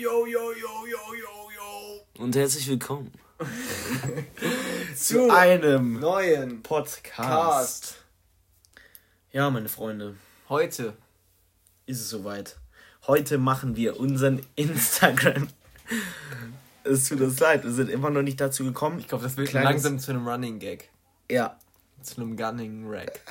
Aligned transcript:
yo, 0.00 0.26
yo, 0.26 0.52
yo, 0.52 0.86
yo, 0.86 1.14
yo, 1.14 1.50
yo. 1.56 2.22
Und 2.22 2.34
herzlich 2.34 2.66
willkommen 2.68 3.12
Zu 4.96 5.30
einem 5.30 6.00
neuen 6.00 6.62
Podcast. 6.62 7.12
Cast. 7.16 7.96
Ja, 9.32 9.50
meine 9.50 9.68
Freunde, 9.68 10.16
Heute. 10.48 10.94
ist 11.86 12.00
es 12.00 12.08
soweit. 12.08 12.56
Heute 13.06 13.36
machen 13.38 13.76
wir 13.76 14.00
unseren 14.00 14.40
Instagram. 14.56 15.48
es 16.84 17.08
tut 17.08 17.20
uns 17.20 17.38
leid, 17.40 17.64
wir 17.64 17.70
sind 17.72 17.90
immer 17.90 18.08
noch 18.10 18.22
nicht 18.22 18.40
dazu 18.40 18.64
gekommen. 18.64 18.98
Ich 19.00 19.08
glaube, 19.08 19.24
das 19.24 19.36
wird 19.36 19.48
Kleines- 19.48 19.68
langsam 19.70 19.98
zu 19.98 20.12
einem 20.12 20.26
Running 20.26 20.58
Gag. 20.58 20.88
Ja. 21.30 21.58
Zu 22.02 22.22
einem 22.22 22.36
Gunning 22.36 22.86
Rack. 22.88 23.20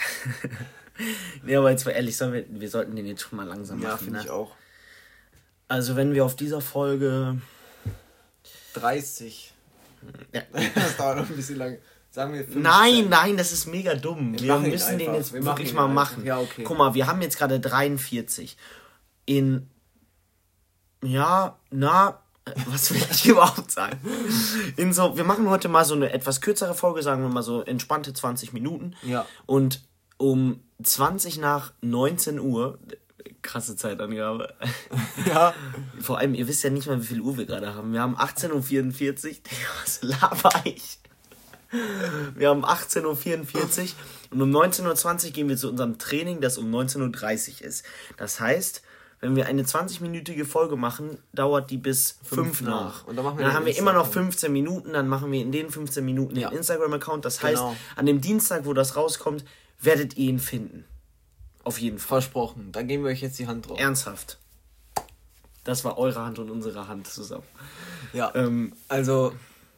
Nee, 1.43 1.55
aber 1.55 1.71
jetzt 1.71 1.86
mal 1.86 1.91
ehrlich, 1.91 2.17
sollen 2.17 2.33
wir, 2.33 2.45
wir 2.49 2.70
sollten 2.70 2.93
den 2.93 3.05
jetzt 3.05 3.21
schon 3.21 3.38
mal 3.38 3.47
langsam 3.47 3.81
Ja, 3.81 3.91
machen. 3.91 3.99
finde 4.04 4.20
ne? 4.20 4.25
ich 4.25 4.29
auch. 4.29 4.51
Also, 5.70 5.95
wenn 5.95 6.13
wir 6.13 6.25
auf 6.25 6.36
dieser 6.36 6.59
Folge. 6.61 7.39
30. 8.73 9.53
Ja. 10.34 10.41
Das 10.75 10.98
dauert 10.98 11.17
noch 11.17 11.30
ein 11.30 11.35
bisschen 11.35 11.57
lang. 11.57 11.77
Sagen 12.11 12.34
wir 12.34 12.39
15. 12.44 12.61
Nein, 12.61 13.09
nein, 13.09 13.38
das 13.38 13.52
ist 13.52 13.67
mega 13.67 13.94
dumm. 13.95 14.34
Wir 14.34 14.61
Wir, 14.61 14.71
müssen 14.71 14.97
den 14.97 15.13
jetzt 15.13 15.31
Wir 15.34 15.44
wirklich 15.45 15.73
mal 15.73 15.84
einfach. 15.84 15.94
machen. 16.11 16.25
Ja, 16.25 16.39
okay. 16.39 16.63
Guck 16.63 16.77
mal, 16.77 16.94
wir 16.94 17.05
haben 17.08 17.21
jetzt 17.21 17.38
gerade 17.38 17.59
43. 17.59 18.58
In. 19.25 19.70
Ja, 21.03 21.59
na. 21.70 22.20
äh, 22.45 22.52
Was 22.67 22.91
will 22.94 23.02
ich 23.11 23.25
überhaupt 23.27 23.70
sagen? 23.72 23.99
In 24.75 24.91
so, 24.94 25.16
wir 25.17 25.23
machen 25.23 25.49
heute 25.49 25.70
mal 25.70 25.86
so 25.86 25.94
eine 25.94 26.11
etwas 26.11 26.41
kürzere 26.41 26.73
Folge, 26.73 27.03
sagen 27.03 27.22
wir 27.22 27.30
mal 27.30 27.44
so 27.44 27.61
entspannte 27.61 28.11
20 28.13 28.53
Minuten. 28.53 28.95
Ja. 29.03 29.25
Und 29.45 29.83
um 30.17 30.61
20 30.83 31.38
nach 31.38 31.73
19 31.81 32.39
Uhr, 32.39 32.80
krasse 33.41 33.75
Zeitangabe. 33.75 34.53
Ja. 35.25 35.53
Vor 35.99 36.17
allem, 36.17 36.34
ihr 36.34 36.47
wisst 36.47 36.63
ja 36.63 36.70
nicht 36.70 36.88
mal, 36.88 37.02
wie 37.02 37.05
viel 37.05 37.20
Uhr 37.21 37.38
wir 37.38 37.45
gerade 37.45 37.75
haben. 37.75 37.91
Wir 37.93 38.02
haben 38.02 38.16
18.44 38.16 39.27
Uhr. 39.30 39.35
Was 39.84 39.99
laber 40.02 40.52
ich? 40.64 40.97
Wir 42.36 42.49
haben 42.49 42.66
18.44 42.66 43.03
Uhr 43.03 43.88
und 44.31 44.41
um 44.41 44.52
19.20 44.55 45.25
Uhr 45.25 45.31
gehen 45.31 45.49
wir 45.49 45.58
zu 45.58 45.69
unserem 45.69 45.97
Training, 45.99 46.41
das 46.41 46.58
um 46.58 46.73
19.30 46.73 47.61
Uhr 47.61 47.67
ist. 47.67 47.86
Das 48.17 48.39
heißt, 48.39 48.81
wenn 49.19 49.36
wir 49.36 49.45
eine 49.47 49.64
20-minütige 49.64 50.45
Folge 50.45 50.77
machen, 50.77 51.19
dauert 51.33 51.69
die 51.69 51.77
bis 51.77 52.17
5 52.23 52.61
nach. 52.61 52.69
nach. 52.69 53.08
Und 53.08 53.17
dann 53.17 53.25
machen 53.25 53.38
wir 53.38 53.45
dann 53.45 53.53
haben 53.53 53.66
wir 53.66 53.77
immer 53.77 53.94
noch 53.94 54.05
Instagram. 54.05 54.31
15 54.31 54.53
Minuten, 54.53 54.94
dann 54.94 55.08
machen 55.08 55.31
wir 55.31 55.42
in 55.42 55.52
den 55.52 55.69
15 55.69 56.03
Minuten 56.03 56.38
Ja. 56.38 56.49
den 56.49 56.58
Instagram-Account. 56.59 57.25
Das 57.25 57.44
heißt, 57.44 57.58
Genau. 57.61 57.75
an 57.97 58.05
dem 58.05 58.21
Dienstag, 58.21 58.66
wo 58.66 58.73
das 58.73 58.95
rauskommt, 58.95 59.44
werdet 59.81 60.17
ihr 60.17 60.30
ihn 60.30 60.39
finden. 60.39 60.86
Auf 61.70 61.80
jeden 61.80 61.98
Fall. 62.00 62.22
Versprochen. 62.22 62.72
Da 62.72 62.81
geben 62.81 63.03
wir 63.03 63.12
euch 63.12 63.22
jetzt 63.22 63.38
die 63.39 63.48
Hand 63.48 63.70
drauf. 63.70 63.80
Ernsthaft. 63.80 64.38
Das 65.64 65.84
war 65.86 65.98
eure 65.98 66.26
Hand 66.26 66.39
und 66.39 66.50
unsere 66.50 66.88
Hand 66.88 67.08
zusammen. 67.08 67.44
Ja. 68.14 68.31
Ähm, 68.36 68.73
Also, 68.88 69.34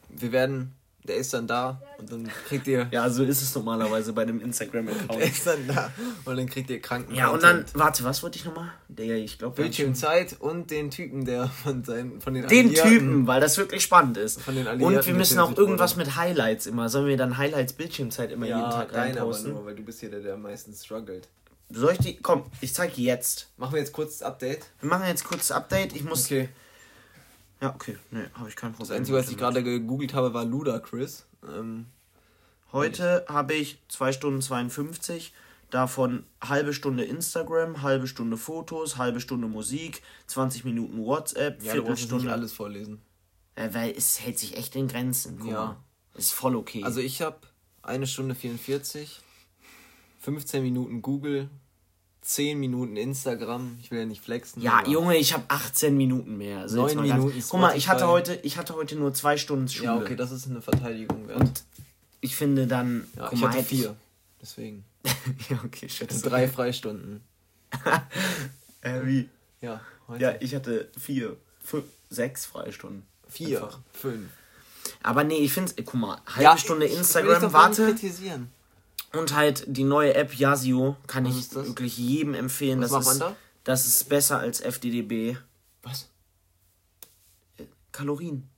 wir 0.08 0.32
werden. 0.32 0.74
Der 1.04 1.16
ist 1.16 1.34
dann 1.34 1.48
da 1.48 1.82
und 1.98 2.12
dann 2.12 2.30
kriegt 2.46 2.64
ihr. 2.68 2.86
ja, 2.92 3.10
so 3.10 3.24
ist 3.24 3.42
es 3.42 3.52
normalerweise 3.56 4.12
bei 4.12 4.24
dem 4.24 4.38
Der 4.38 4.46
Instagram-Account. 4.46 5.20
ist 5.20 5.44
dann 5.44 5.66
da 5.66 5.90
und 6.24 6.36
dann 6.36 6.46
kriegt 6.46 6.70
ihr 6.70 6.80
Kranken. 6.80 7.12
Ja, 7.16 7.30
und 7.30 7.42
dann, 7.42 7.64
warte, 7.74 8.04
was 8.04 8.22
wollte 8.22 8.38
ich 8.38 8.44
nochmal? 8.44 8.70
Der, 8.86 9.16
ich 9.16 9.36
glaube, 9.36 9.56
Bildschirmzeit 9.60 10.36
und 10.38 10.70
den 10.70 10.92
Typen, 10.92 11.24
der 11.24 11.48
von, 11.48 11.82
seinen, 11.82 12.20
von 12.20 12.34
den 12.34 12.46
Den 12.46 12.68
Alliierten- 12.68 12.88
Typen, 12.88 13.26
weil 13.26 13.40
das 13.40 13.58
wirklich 13.58 13.82
spannend 13.82 14.16
ist. 14.16 14.40
Von 14.40 14.54
den 14.54 14.62
und 14.68 14.68
Alliierten 14.80 15.06
wir 15.08 15.14
müssen 15.14 15.40
auch 15.40 15.56
irgendwas 15.58 15.96
mit 15.96 16.14
Highlights 16.14 16.66
immer. 16.66 16.88
Sollen 16.88 17.08
wir 17.08 17.16
dann 17.16 17.36
Highlights 17.36 17.72
Bildschirmzeit 17.72 18.30
immer 18.30 18.46
jeden 18.46 18.60
Ja, 18.60 18.70
Tag 18.70 18.92
dein 18.92 19.10
aber 19.10 19.20
reinposten? 19.22 19.54
nur, 19.54 19.64
weil 19.66 19.74
du 19.74 19.82
bist 19.82 19.98
hier 19.98 20.10
der, 20.10 20.20
der 20.20 20.34
am 20.34 20.42
meisten 20.42 20.72
struggelt. 20.72 21.26
Soll 21.72 21.92
ich 21.92 21.98
die. 21.98 22.16
Komm, 22.16 22.44
ich 22.60 22.74
zeige 22.74 23.00
jetzt. 23.00 23.48
Machen 23.56 23.72
wir 23.74 23.80
jetzt 23.80 23.92
kurz 23.92 24.18
das 24.18 24.22
Update. 24.28 24.66
Wir 24.80 24.88
machen 24.90 25.06
jetzt 25.06 25.24
kurz 25.24 25.48
das 25.48 25.56
Update. 25.56 25.94
Ich 25.96 26.04
muss. 26.04 26.26
Okay. 26.26 26.48
Ja, 27.60 27.74
okay. 27.74 27.96
Nee, 28.10 28.24
habe 28.34 28.48
ich 28.48 28.56
kein 28.56 28.72
Problem. 28.72 28.88
Das 28.88 28.96
Einzige, 28.96 29.16
was 29.18 29.30
ich 29.30 29.36
gerade 29.36 29.62
gegoogelt 29.62 30.14
habe, 30.14 30.34
war 30.34 30.44
Ludacris. 30.44 31.24
Ähm, 31.46 31.86
Heute 32.72 33.26
habe 33.28 33.52
ich 33.52 33.82
2 33.88 34.12
Stunden 34.12 34.40
52, 34.40 35.34
davon 35.68 36.24
halbe 36.42 36.72
Stunde 36.72 37.04
Instagram, 37.04 37.82
halbe 37.82 38.06
Stunde 38.06 38.38
Fotos, 38.38 38.96
halbe 38.96 39.20
Stunde 39.20 39.46
Musik, 39.46 40.02
20 40.28 40.64
Minuten 40.64 41.04
WhatsApp, 41.04 41.62
ja, 41.62 41.72
Viertelstunde. 41.72 42.24
nicht 42.24 42.32
alles 42.32 42.52
vorlesen. 42.54 43.02
Äh, 43.56 43.68
weil 43.72 43.90
es 43.90 44.20
hält 44.22 44.38
sich 44.38 44.56
echt 44.56 44.74
in 44.74 44.88
Grenzen. 44.88 45.36
Guck 45.38 45.50
Ja. 45.50 45.64
mal. 45.66 45.76
Ist 46.14 46.32
voll 46.32 46.56
okay. 46.56 46.82
Also 46.82 47.00
ich 47.00 47.20
habe 47.20 47.36
eine 47.82 48.06
Stunde 48.06 48.34
44, 48.34 49.20
15 50.22 50.62
Minuten 50.62 51.02
Google, 51.02 51.48
10 52.22 52.58
Minuten 52.58 52.96
Instagram. 52.96 53.76
Ich 53.82 53.90
will 53.90 53.98
ja 54.00 54.04
nicht 54.06 54.20
flexen. 54.22 54.62
ja, 54.62 54.86
Junge, 54.86 55.16
ich 55.16 55.32
habe 55.32 55.44
18 55.48 55.96
Minuten 55.96 56.36
mehr. 56.38 56.60
Also 56.60 56.76
Neun 56.76 56.86
jetzt 56.88 56.96
mal 56.96 57.08
ganz- 57.08 57.24
Minuten 57.24 57.44
Guck 57.48 57.60
mal, 57.60 57.76
ich 57.76 57.88
hatte 57.88 58.04
Spotify. 58.04 58.30
heute, 58.32 58.46
ich 58.46 58.56
hatte 58.56 58.74
heute 58.74 58.96
nur 58.96 59.12
zwei 59.14 59.36
Stunden 59.36 59.68
Schule. 59.68 59.86
Ja, 59.86 59.96
okay, 59.96 60.14
das 60.16 60.30
ist 60.30 60.46
eine 60.48 60.62
Verteidigung 60.62 61.26
wert. 61.28 61.40
Und 61.40 61.64
ich 62.20 62.36
finde 62.36 62.66
dann. 62.66 63.06
ja, 63.16 63.30
ich 63.32 63.40
mal, 63.40 63.48
hatte 63.48 63.58
hätte 63.58 63.68
vier. 63.68 63.96
Deswegen. 64.40 64.84
ja, 65.50 65.60
okay, 65.64 65.86
Ich 65.86 66.00
hatte 66.00 66.14
scheiße. 66.14 66.28
drei 66.28 66.48
Freistunden. 66.48 67.20
Äh, 68.82 69.00
wie? 69.06 69.28
Ja, 69.60 69.80
heute. 70.08 70.22
Ja, 70.24 70.34
ich 70.40 70.54
hatte 70.56 70.90
vier, 70.98 71.36
fünf, 71.62 71.84
sechs 72.10 72.44
Freistunden. 72.46 73.04
vier, 73.28 73.62
Einfach. 73.62 73.78
fünf. 73.92 74.28
Aber 75.04 75.22
nee, 75.22 75.36
ich 75.38 75.52
finde 75.52 75.72
guck 75.84 75.94
mal, 75.94 76.20
halbe 76.26 76.42
Ja, 76.42 76.58
Stunde 76.58 76.86
ich- 76.86 76.92
ich 76.92 76.98
Instagram, 76.98 77.40
doch 77.42 77.52
gar 77.52 77.68
warte. 77.68 77.86
kritisieren. 77.86 78.50
Und 79.14 79.34
halt 79.34 79.64
die 79.66 79.84
neue 79.84 80.14
App 80.14 80.34
Yasio 80.34 80.96
kann 81.06 81.26
Was 81.26 81.36
ich 81.36 81.54
wirklich 81.54 81.98
jedem 81.98 82.34
empfehlen. 82.34 82.80
Was 82.80 82.90
das 82.92 83.12
ist, 83.12 83.20
da? 83.20 83.36
Das 83.64 83.86
ist 83.86 84.08
besser 84.08 84.38
als 84.38 84.60
FDDB. 84.60 85.36
Was? 85.82 86.08
Kalorien. 87.92 88.48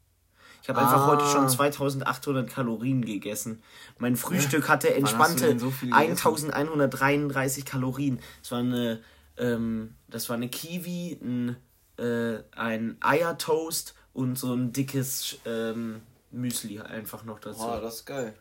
Ich 0.63 0.69
habe 0.69 0.79
Ah. 0.81 0.85
einfach 0.85 1.07
heute 1.09 1.27
schon 1.27 1.49
2800 1.49 2.49
Kalorien 2.49 3.05
gegessen. 3.05 3.63
Mein 3.99 4.17
Frühstück 4.17 4.69
hatte 4.69 4.95
entspannte 4.95 5.59
so 5.59 5.71
viel 5.71 5.91
gegessen? 5.91 6.11
1133 6.53 7.65
Kalorien. 7.65 8.19
Das 8.41 8.53
war 8.53 8.61
eine, 8.61 9.03
ähm, 9.37 9.95
das 10.09 10.29
war 10.29 10.37
eine 10.37 10.49
Kiwi, 10.49 11.19
ein, 11.21 11.57
äh, 11.99 12.39
ein 12.53 12.97
Eiertoast 13.01 13.95
und 14.15 14.39
so 14.39 14.55
ein 14.55 14.73
dickes 14.73 15.37
ähm, 15.45 16.01
Müsli 16.31 16.81
einfach 16.81 17.25
noch 17.25 17.41
dazu. 17.41 17.61
Oh, 17.61 17.81
das 17.81 17.97
ist 17.97 18.07
geil. 18.07 18.35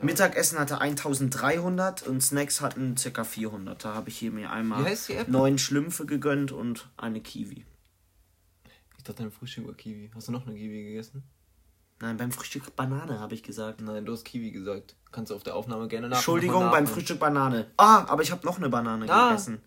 Mittagessen 0.00 0.58
hatte 0.58 0.80
1300 0.80 2.06
und 2.06 2.20
Snacks 2.22 2.60
hatten 2.60 2.96
ca. 2.96 3.24
400. 3.24 3.84
Da 3.84 3.94
habe 3.94 4.08
ich 4.10 4.18
hier 4.18 4.30
mir 4.30 4.50
einmal 4.50 4.84
neun 5.26 5.58
Schlümpfe 5.58 6.04
gegönnt 6.06 6.52
und 6.52 6.88
eine 6.96 7.20
Kiwi. 7.20 7.64
Ich 8.98 9.04
dachte, 9.04 9.22
dein 9.22 9.30
Frühstück 9.32 9.66
war 9.66 9.74
Kiwi. 9.74 10.10
Hast 10.14 10.28
du 10.28 10.32
noch 10.32 10.46
eine 10.46 10.56
Kiwi 10.56 10.84
gegessen? 10.84 11.22
Nein, 12.00 12.18
beim 12.18 12.30
Frühstück 12.30 12.76
Banane 12.76 13.20
habe 13.20 13.34
ich 13.34 13.42
gesagt. 13.42 13.80
Nein, 13.80 14.04
du 14.04 14.12
hast 14.12 14.24
Kiwi 14.24 14.50
gesagt. 14.50 14.96
Kannst 15.12 15.30
du 15.30 15.34
auf 15.34 15.42
der 15.44 15.54
Aufnahme 15.56 15.88
gerne 15.88 16.08
nach. 16.10 16.16
Entschuldigung, 16.18 16.70
beim. 16.70 16.86
Frühstück 16.86 17.18
Banane. 17.18 17.70
Ah, 17.78 18.04
aber 18.08 18.22
ich 18.22 18.32
habe 18.32 18.44
noch 18.44 18.58
eine 18.58 18.68
Banane 18.68 19.10
Ah. 19.10 19.30
gegessen. 19.30 19.62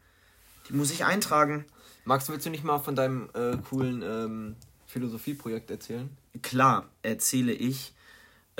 Die 0.68 0.74
muss 0.74 0.92
ich 0.92 1.06
eintragen. 1.06 1.66
Max, 2.06 2.30
willst 2.30 2.46
du 2.46 2.52
nicht 2.52 2.64
mal 2.64 2.78
von 2.78 2.96
deinem 2.96 3.30
äh, 3.34 3.58
coolen 3.58 4.04
ähm, 4.04 4.56
Philosophieprojekt 4.86 5.72
erzählen? 5.72 6.16
Klar, 6.44 6.88
erzähle 7.02 7.52
ich. 7.52 7.94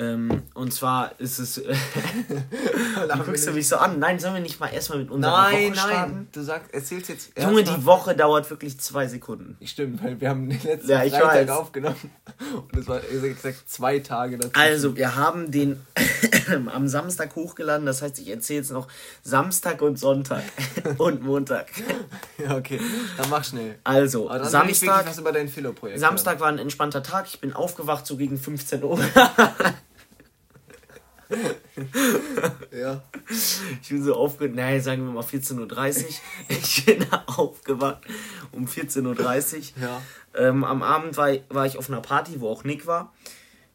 Ähm, 0.00 0.42
und 0.54 0.72
zwar 0.72 1.12
ist 1.20 1.38
es. 1.38 1.58
Wie 1.62 3.18
guckst 3.24 3.46
du 3.46 3.52
mich 3.52 3.68
so 3.68 3.76
an? 3.76 3.98
Nein, 3.98 4.18
sollen 4.18 4.32
wir 4.34 4.40
nicht 4.40 4.58
mal 4.58 4.68
erstmal 4.68 5.00
mit 5.00 5.10
unserer 5.10 5.50
Nein, 5.50 5.66
Woche 5.72 5.74
starten? 5.76 6.12
nein. 6.12 6.28
Du 6.32 6.42
sagst, 6.42 6.72
erzählst 6.72 7.08
jetzt. 7.10 7.32
Junge, 7.38 7.64
die 7.64 7.84
Woche 7.84 8.16
dauert 8.16 8.48
wirklich 8.48 8.80
zwei 8.80 9.06
Sekunden. 9.08 9.58
Stimmt, 9.62 10.02
weil 10.02 10.18
wir 10.18 10.30
haben 10.30 10.48
den 10.48 10.62
letzten 10.62 10.90
Ja, 10.90 11.00
Freitag 11.00 11.48
weiß. 11.48 11.50
aufgenommen. 11.50 12.10
Und 12.54 12.76
es 12.78 12.88
war 12.88 13.00
gesagt 13.00 13.68
zwei 13.68 13.98
Tage 13.98 14.38
dazu. 14.38 14.58
Also, 14.58 14.96
wir 14.96 15.16
haben 15.16 15.50
den 15.50 15.80
am 16.72 16.88
Samstag 16.88 17.36
hochgeladen. 17.36 17.84
Das 17.84 18.00
heißt, 18.00 18.18
ich 18.20 18.30
erzähle 18.30 18.60
jetzt 18.60 18.70
noch 18.72 18.88
Samstag 19.22 19.82
und 19.82 19.98
Sonntag 19.98 20.44
und 20.98 21.22
Montag. 21.22 21.66
Ja, 22.38 22.56
okay. 22.56 22.80
Dann 23.18 23.28
mach 23.28 23.44
schnell. 23.44 23.78
Also, 23.84 24.30
Aber 24.30 24.38
dann 24.38 24.64
will 24.64 24.70
ich 24.70 24.78
Samstag, 24.78 25.06
was 25.06 25.18
über 25.18 25.32
dein 25.32 25.48
Philo-Projekt. 25.48 26.00
Samstag 26.00 26.40
war 26.40 26.48
ein 26.48 26.58
entspannter 26.58 27.02
Tag. 27.02 27.26
Ich 27.28 27.40
bin 27.40 27.52
aufgewacht 27.52 28.06
so 28.06 28.16
gegen 28.16 28.38
15 28.38 28.82
Uhr. 28.82 28.98
Ja. 32.72 33.02
Ich 33.82 33.88
bin 33.88 34.02
so 34.02 34.14
aufgewacht, 34.14 34.54
nein, 34.54 34.80
sagen 34.82 35.04
wir 35.04 35.12
mal 35.12 35.24
14.30 35.24 36.04
Uhr. 36.04 36.08
Ich 36.48 36.84
bin 36.86 37.06
aufgewacht 37.26 38.02
um 38.52 38.66
14.30 38.66 39.56
Uhr. 39.76 39.82
Ja. 39.82 40.02
Ähm, 40.34 40.64
am 40.64 40.82
Abend 40.82 41.16
war, 41.16 41.30
war 41.48 41.66
ich 41.66 41.76
auf 41.78 41.88
einer 41.90 42.00
Party, 42.00 42.40
wo 42.40 42.48
auch 42.48 42.64
Nick 42.64 42.86
war. 42.86 43.12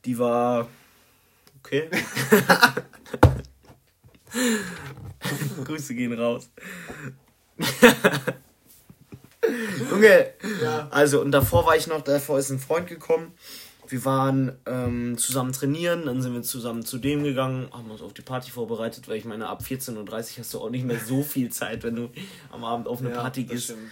Die 0.05 0.17
war 0.19 0.67
okay. 1.59 1.89
Grüße 5.65 5.95
gehen 5.95 6.13
raus. 6.13 6.49
Junge, 9.89 10.33
Ja. 10.61 10.87
also 10.91 11.21
und 11.21 11.31
davor 11.31 11.65
war 11.65 11.75
ich 11.75 11.87
noch, 11.87 12.01
davor 12.01 12.39
ist 12.39 12.49
ein 12.49 12.59
Freund 12.59 12.87
gekommen. 12.87 13.31
Wir 13.91 14.05
waren 14.05 14.53
ähm, 14.65 15.17
zusammen 15.17 15.51
trainieren, 15.51 16.05
dann 16.05 16.21
sind 16.21 16.33
wir 16.33 16.41
zusammen 16.41 16.85
zu 16.85 16.97
dem 16.97 17.23
gegangen, 17.23 17.67
haben 17.71 17.89
uns 17.91 18.01
auf 18.01 18.13
die 18.13 18.21
Party 18.21 18.51
vorbereitet, 18.51 19.07
weil 19.07 19.17
ich 19.17 19.25
meine, 19.25 19.47
ab 19.47 19.61
14.30 19.63 19.97
Uhr 19.97 20.39
hast 20.39 20.53
du 20.53 20.59
auch 20.59 20.69
nicht 20.69 20.85
mehr 20.85 20.99
so 20.99 21.23
viel 21.23 21.51
Zeit, 21.51 21.83
wenn 21.83 21.95
du 21.95 22.09
am 22.51 22.63
Abend 22.63 22.87
auf 22.87 22.99
eine 22.99 23.09
Ja, 23.11 23.21
Party 23.21 23.43
gehst. 23.43 23.65
stimmt. 23.65 23.91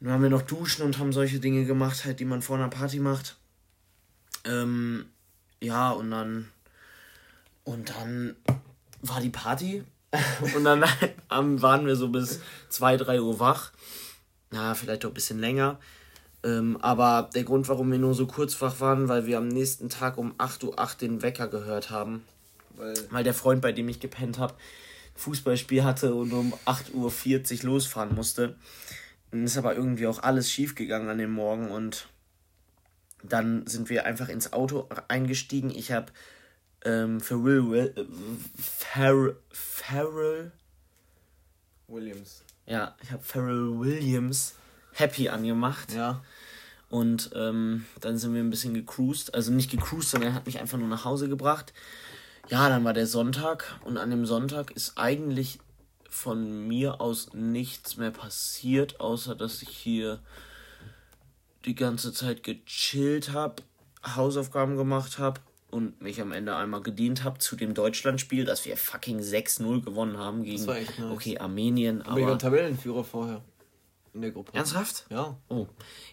Dann 0.00 0.12
haben 0.12 0.22
wir 0.22 0.30
noch 0.30 0.42
duschen 0.42 0.84
und 0.84 0.98
haben 0.98 1.12
solche 1.12 1.40
Dinge 1.40 1.64
gemacht, 1.64 2.04
halt, 2.04 2.20
die 2.20 2.24
man 2.24 2.40
vor 2.42 2.56
einer 2.56 2.68
Party 2.68 3.00
macht. 3.00 3.36
Ähm, 4.44 5.06
ja, 5.60 5.90
und 5.90 6.10
dann. 6.10 6.48
Und 7.64 7.90
dann 7.90 8.36
war 9.02 9.20
die 9.20 9.30
Party. 9.30 9.82
und 10.54 10.64
dann 10.64 10.84
waren 11.28 11.86
wir 11.86 11.96
so 11.96 12.08
bis 12.08 12.40
2, 12.70 12.96
3 12.96 13.20
Uhr 13.20 13.40
wach. 13.40 13.72
Ja, 14.52 14.74
vielleicht 14.74 15.04
auch 15.04 15.10
ein 15.10 15.14
bisschen 15.14 15.40
länger. 15.40 15.78
Ähm, 16.44 16.76
aber 16.80 17.30
der 17.34 17.44
Grund, 17.44 17.68
warum 17.68 17.90
wir 17.90 17.98
nur 17.98 18.14
so 18.14 18.26
kurz 18.26 18.60
wach 18.60 18.80
waren, 18.80 19.08
weil 19.08 19.26
wir 19.26 19.38
am 19.38 19.48
nächsten 19.48 19.88
Tag 19.88 20.18
um 20.18 20.34
8.08 20.34 20.64
Uhr 20.64 20.88
den 21.00 21.22
Wecker 21.22 21.48
gehört 21.48 21.90
haben. 21.90 22.24
Weil, 22.76 22.94
weil 23.10 23.24
der 23.24 23.34
Freund, 23.34 23.60
bei 23.60 23.72
dem 23.72 23.88
ich 23.88 23.98
gepennt 23.98 24.38
habe, 24.38 24.54
Fußballspiel 25.16 25.82
hatte 25.82 26.14
und 26.14 26.32
um 26.32 26.54
8.40 26.64 27.64
Uhr 27.64 27.70
losfahren 27.70 28.14
musste. 28.14 28.56
Dann 29.30 29.44
ist 29.44 29.58
aber 29.58 29.74
irgendwie 29.74 30.06
auch 30.06 30.22
alles 30.22 30.50
schief 30.50 30.74
gegangen 30.74 31.08
an 31.08 31.18
dem 31.18 31.32
Morgen 31.32 31.70
und 31.70 32.08
dann 33.22 33.66
sind 33.66 33.90
wir 33.90 34.06
einfach 34.06 34.28
ins 34.28 34.52
Auto 34.52 34.88
eingestiegen. 35.08 35.70
Ich 35.70 35.90
habe 35.90 36.12
ähm, 36.84 37.20
Pharrell, 37.20 37.68
Will, 37.68 37.92
äh, 37.96 38.04
Pharrell, 38.56 39.36
Pharrell 39.50 40.52
Williams. 41.88 42.44
Ja, 42.66 42.94
ich 43.02 43.10
habe 43.10 43.22
Pharrell 43.22 43.78
Williams 43.78 44.54
Happy 44.98 45.28
angemacht. 45.28 45.92
Ja. 45.94 46.22
Und 46.90 47.30
ähm, 47.34 47.84
dann 48.00 48.18
sind 48.18 48.34
wir 48.34 48.40
ein 48.40 48.50
bisschen 48.50 48.74
gecruised. 48.74 49.34
Also 49.34 49.52
nicht 49.52 49.70
gecruised, 49.70 50.10
sondern 50.10 50.30
er 50.30 50.34
hat 50.34 50.46
mich 50.46 50.58
einfach 50.58 50.78
nur 50.78 50.88
nach 50.88 51.04
Hause 51.04 51.28
gebracht. 51.28 51.72
Ja, 52.48 52.68
dann 52.68 52.84
war 52.84 52.94
der 52.94 53.06
Sonntag 53.06 53.78
und 53.84 53.98
an 53.98 54.10
dem 54.10 54.24
Sonntag 54.24 54.70
ist 54.70 54.96
eigentlich 54.96 55.58
von 56.08 56.66
mir 56.66 57.00
aus 57.00 57.34
nichts 57.34 57.98
mehr 57.98 58.10
passiert, 58.10 59.00
außer 59.00 59.34
dass 59.34 59.60
ich 59.60 59.68
hier 59.68 60.20
die 61.66 61.74
ganze 61.74 62.12
Zeit 62.12 62.42
gechillt 62.42 63.32
habe, 63.32 63.62
Hausaufgaben 64.16 64.78
gemacht 64.78 65.18
habe 65.18 65.40
und 65.70 66.00
mich 66.00 66.22
am 66.22 66.32
Ende 66.32 66.56
einmal 66.56 66.80
gedient 66.80 67.22
habe 67.22 67.38
zu 67.38 67.54
dem 67.54 67.74
Deutschlandspiel, 67.74 68.46
dass 68.46 68.64
wir 68.64 68.78
fucking 68.78 69.20
6-0 69.20 69.84
gewonnen 69.84 70.16
haben 70.16 70.42
gegen 70.42 70.64
nice. 70.64 70.88
okay, 71.12 71.38
Armenien. 71.38 72.00
Aber, 72.00 72.12
aber 72.12 72.20
ich 72.20 72.26
war 72.26 72.38
Tabellenführer 72.38 73.04
vorher 73.04 73.42
in 74.18 74.22
der 74.22 74.30
Gruppe. 74.32 74.52
Ernsthaft? 74.54 75.06
Ja. 75.10 75.36
Oh. 75.48 75.66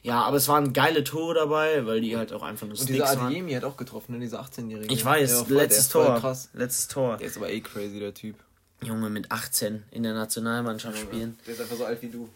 Ja, 0.04 0.22
aber 0.22 0.38
es 0.38 0.48
waren 0.48 0.74
geile 0.74 1.04
Tore 1.04 1.34
dabei, 1.34 1.86
weil 1.86 2.02
die 2.02 2.16
halt 2.16 2.32
auch 2.34 2.44
einfach 2.44 2.68
nur 2.68 2.80
Und 2.80 2.88
dieser 2.88 3.10
Adeyemi 3.10 3.54
hat 3.54 3.64
auch 3.64 3.78
getroffen, 3.78 4.14
ne? 4.14 4.20
dieser 4.20 4.42
18-Jährige. 4.42 4.94
Ich 4.94 5.04
weiß, 5.04 5.50
letztes 5.50 5.90
Tor. 5.90 6.20
Krass. 6.20 6.50
Letztes 6.54 6.88
Tor. 6.88 7.18
Der 7.18 7.28
ist 7.28 7.38
aber 7.38 7.50
eh 7.50 7.62
crazy, 7.62 8.00
der 8.00 8.14
Typ. 8.14 8.36
Junge, 8.84 9.10
mit 9.10 9.32
18 9.32 9.84
in 9.92 10.04
der 10.04 10.14
Nationalmannschaft 10.14 10.98
Junge, 10.98 11.08
spielen. 11.08 11.40
Der 11.46 11.54
ist 11.54 11.62
einfach 11.62 11.76
so 11.76 11.86
alt 11.86 12.02
wie 12.02 12.10
du. 12.10 12.30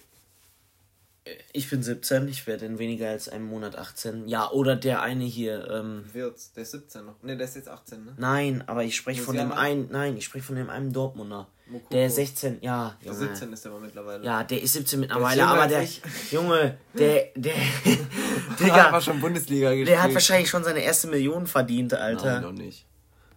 Ich 1.54 1.70
bin 1.70 1.84
17, 1.84 2.28
ich 2.28 2.48
werde 2.48 2.66
in 2.66 2.80
weniger 2.80 3.10
als 3.10 3.30
einem 3.30 3.46
Monat 3.46 3.78
18. 3.78 4.28
Ja, 4.28 4.50
oder 4.52 4.76
der 4.76 5.02
eine 5.02 5.26
hier. 5.26 5.70
Ähm, 5.70 6.04
Wirtz, 6.14 6.54
der 6.54 6.64
ist 6.64 6.72
17 6.72 7.06
noch. 7.06 7.22
Ne, 7.22 7.38
der 7.38 7.46
ist 7.46 7.56
jetzt 7.56 7.68
18, 7.68 8.06
ne? 8.06 8.14
Nein, 8.18 8.64
aber 8.68 8.84
ich 8.84 8.96
spreche 8.96 9.22
von 9.22 9.36
dem 9.36 9.52
einen. 9.52 9.90
Nein, 9.92 10.18
ich 10.18 10.26
spreche 10.26 10.46
von 10.46 10.56
dem 10.56 10.70
einen 10.70 10.92
Dortmunder. 10.92 11.48
Mokoko. 11.68 11.94
Der 11.94 12.10
16, 12.10 12.60
ja. 12.62 12.98
Junge. 13.02 13.18
Der 13.20 13.28
17 13.28 13.54
ist 13.54 13.66
der 13.66 13.72
aber 13.72 13.82
mittlerweile. 13.82 14.24
Ja, 14.24 14.44
der 14.44 14.62
ist 14.62 14.74
17 14.74 15.00
mittlerweile, 15.02 15.46
aber 15.46 15.68
der. 15.68 15.84
Junge, 16.32 16.78
der. 16.98 17.28
der 17.36 17.54
Digga. 18.60 18.92
hat 18.92 19.04
schon 19.04 19.20
Bundesliga 19.20 19.70
gespielt. 19.70 19.90
Der 19.90 20.02
hat 20.02 20.14
wahrscheinlich 20.14 20.50
schon 20.50 20.64
seine 20.64 20.80
erste 20.80 21.08
Million 21.08 21.46
verdient, 21.46 21.94
Alter. 21.94 22.34
Nein, 22.34 22.42
noch 22.42 22.52
nicht. 22.54 22.86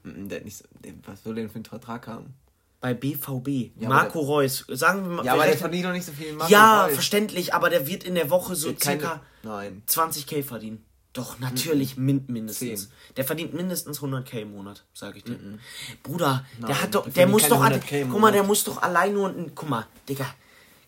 Der 0.04 0.38
hat 0.38 0.44
nicht 0.44 0.64
was 1.04 1.22
soll 1.22 1.34
der 1.34 1.44
denn 1.44 1.50
für 1.50 1.56
einen 1.56 1.64
Vertrag 1.64 2.06
haben? 2.06 2.34
Bei 2.82 2.94
BVB. 2.94 3.80
Ja, 3.80 3.88
Marco 3.88 4.18
Reus. 4.18 4.66
Sagen 4.68 5.04
wir 5.04 5.16
mal. 5.16 5.24
Ja, 5.24 5.34
aber 5.34 5.44
der 5.44 5.56
verdient 5.56 5.86
doch 5.86 5.92
nicht 5.92 6.04
so 6.04 6.12
viel. 6.12 6.32
Marco 6.34 6.52
ja, 6.52 6.84
Reus. 6.84 6.94
verständlich, 6.94 7.54
aber 7.54 7.70
der 7.70 7.86
wird 7.86 8.04
in 8.04 8.16
der 8.16 8.28
Woche 8.28 8.56
so 8.56 8.74
circa 8.76 9.22
keine, 9.42 9.82
20k 9.88 10.42
verdienen. 10.42 10.84
Doch, 11.12 11.38
natürlich 11.38 11.96
mhm. 11.96 12.04
min 12.04 12.24
mindestens. 12.26 12.88
10. 12.88 12.92
Der 13.16 13.24
verdient 13.24 13.54
mindestens 13.54 14.00
100k 14.00 14.40
im 14.40 14.52
Monat, 14.52 14.84
sag 14.94 15.16
ich 15.16 15.22
dir. 15.22 15.38
Mhm. 15.38 15.60
Bruder, 16.02 16.44
nein, 16.58 16.66
der 16.66 16.82
hat 16.82 16.94
doch, 16.94 17.08
der 17.08 17.28
muss 17.28 17.48
doch, 17.48 17.64
guck 18.10 18.20
mal, 18.20 18.32
der 18.32 18.42
muss 18.42 18.64
doch 18.64 18.82
allein 18.82 19.14
nur, 19.14 19.32
guck 19.54 19.68
mal, 19.68 19.86
Digga, 20.08 20.26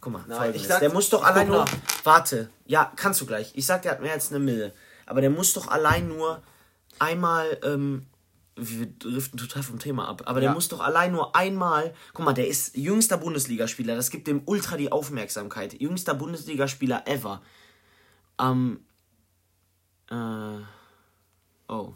guck 0.00 0.14
mal, 0.14 0.24
nein, 0.26 0.52
ich 0.54 0.66
sag, 0.66 0.80
der 0.80 0.92
muss 0.92 1.10
doch 1.10 1.22
allein 1.22 1.46
nur, 1.46 1.64
warte, 2.02 2.50
ja, 2.66 2.90
kannst 2.96 3.20
du 3.20 3.26
gleich. 3.26 3.52
Ich 3.54 3.66
sag, 3.66 3.82
der 3.82 3.92
hat 3.92 4.00
mehr 4.00 4.14
als 4.14 4.30
eine 4.30 4.40
Mille, 4.40 4.72
aber 5.06 5.20
der 5.20 5.30
muss 5.30 5.52
doch 5.52 5.68
allein 5.68 6.08
nur 6.08 6.42
einmal 6.98 7.58
ähm, 7.62 8.06
wir 8.56 8.86
driften 8.86 9.38
total 9.38 9.62
vom 9.62 9.78
Thema 9.78 10.08
ab, 10.08 10.22
aber 10.26 10.40
ja. 10.40 10.46
der 10.46 10.54
muss 10.54 10.68
doch 10.68 10.80
allein 10.80 11.12
nur 11.12 11.34
einmal, 11.34 11.94
guck 12.12 12.24
mal, 12.24 12.34
der 12.34 12.46
ist 12.46 12.76
jüngster 12.76 13.16
Bundesligaspieler, 13.16 13.96
das 13.96 14.10
gibt 14.10 14.26
dem 14.26 14.42
ultra 14.46 14.76
die 14.76 14.92
Aufmerksamkeit, 14.92 15.80
jüngster 15.80 16.14
Bundesligaspieler 16.14 17.06
ever. 17.06 17.42
Ähm, 18.40 18.80
äh, 20.10 20.62
oh. 21.68 21.94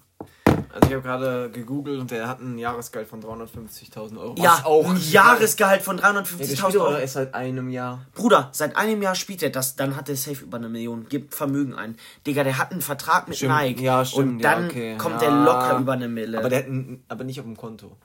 Also 0.80 0.90
ich 0.90 0.94
habe 0.94 1.02
gerade 1.02 1.50
gegoogelt 1.50 1.98
und 1.98 2.10
der 2.12 2.28
hat 2.28 2.40
ein 2.40 2.56
Jahresgehalt 2.56 3.08
von 3.08 3.20
350.000 3.20 4.16
Euro. 4.16 4.36
Ja, 4.38 4.64
auch 4.64 4.88
ein 4.88 5.00
Jahresgehalt 5.10 5.82
von 5.82 5.98
350.000 5.98 6.74
Euro. 6.78 6.92
Er 6.92 7.02
ist 7.02 7.14
seit 7.14 7.34
einem 7.34 7.68
Jahr. 7.68 8.06
Bruder, 8.14 8.50
seit 8.52 8.76
einem 8.76 9.02
Jahr 9.02 9.16
spielt 9.16 9.42
er 9.42 9.50
das, 9.50 9.74
dann 9.74 9.96
hat 9.96 10.08
er 10.08 10.14
safe 10.14 10.44
über 10.44 10.58
eine 10.58 10.68
Million, 10.68 11.08
gibt 11.08 11.34
Vermögen 11.34 11.74
ein. 11.74 11.96
Digga, 12.26 12.44
der 12.44 12.58
hat 12.58 12.70
einen 12.70 12.80
Vertrag 12.80 13.26
mit 13.26 13.38
stimmt. 13.38 13.54
Nike. 13.54 13.82
Ja, 13.82 14.04
stimmt. 14.04 14.28
Und 14.28 14.38
dann 14.38 14.62
ja, 14.62 14.68
okay. 14.68 14.96
kommt 14.98 15.20
ja. 15.20 15.28
er 15.28 15.44
locker 15.44 15.78
über 15.80 15.94
eine 15.94 16.08
Mille. 16.08 16.38
Aber 16.38 16.48
der 16.48 16.60
hat 16.60 16.66
ein, 16.66 17.02
aber 17.08 17.24
nicht 17.24 17.40
auf 17.40 17.46
dem 17.46 17.56
Konto. 17.56 17.96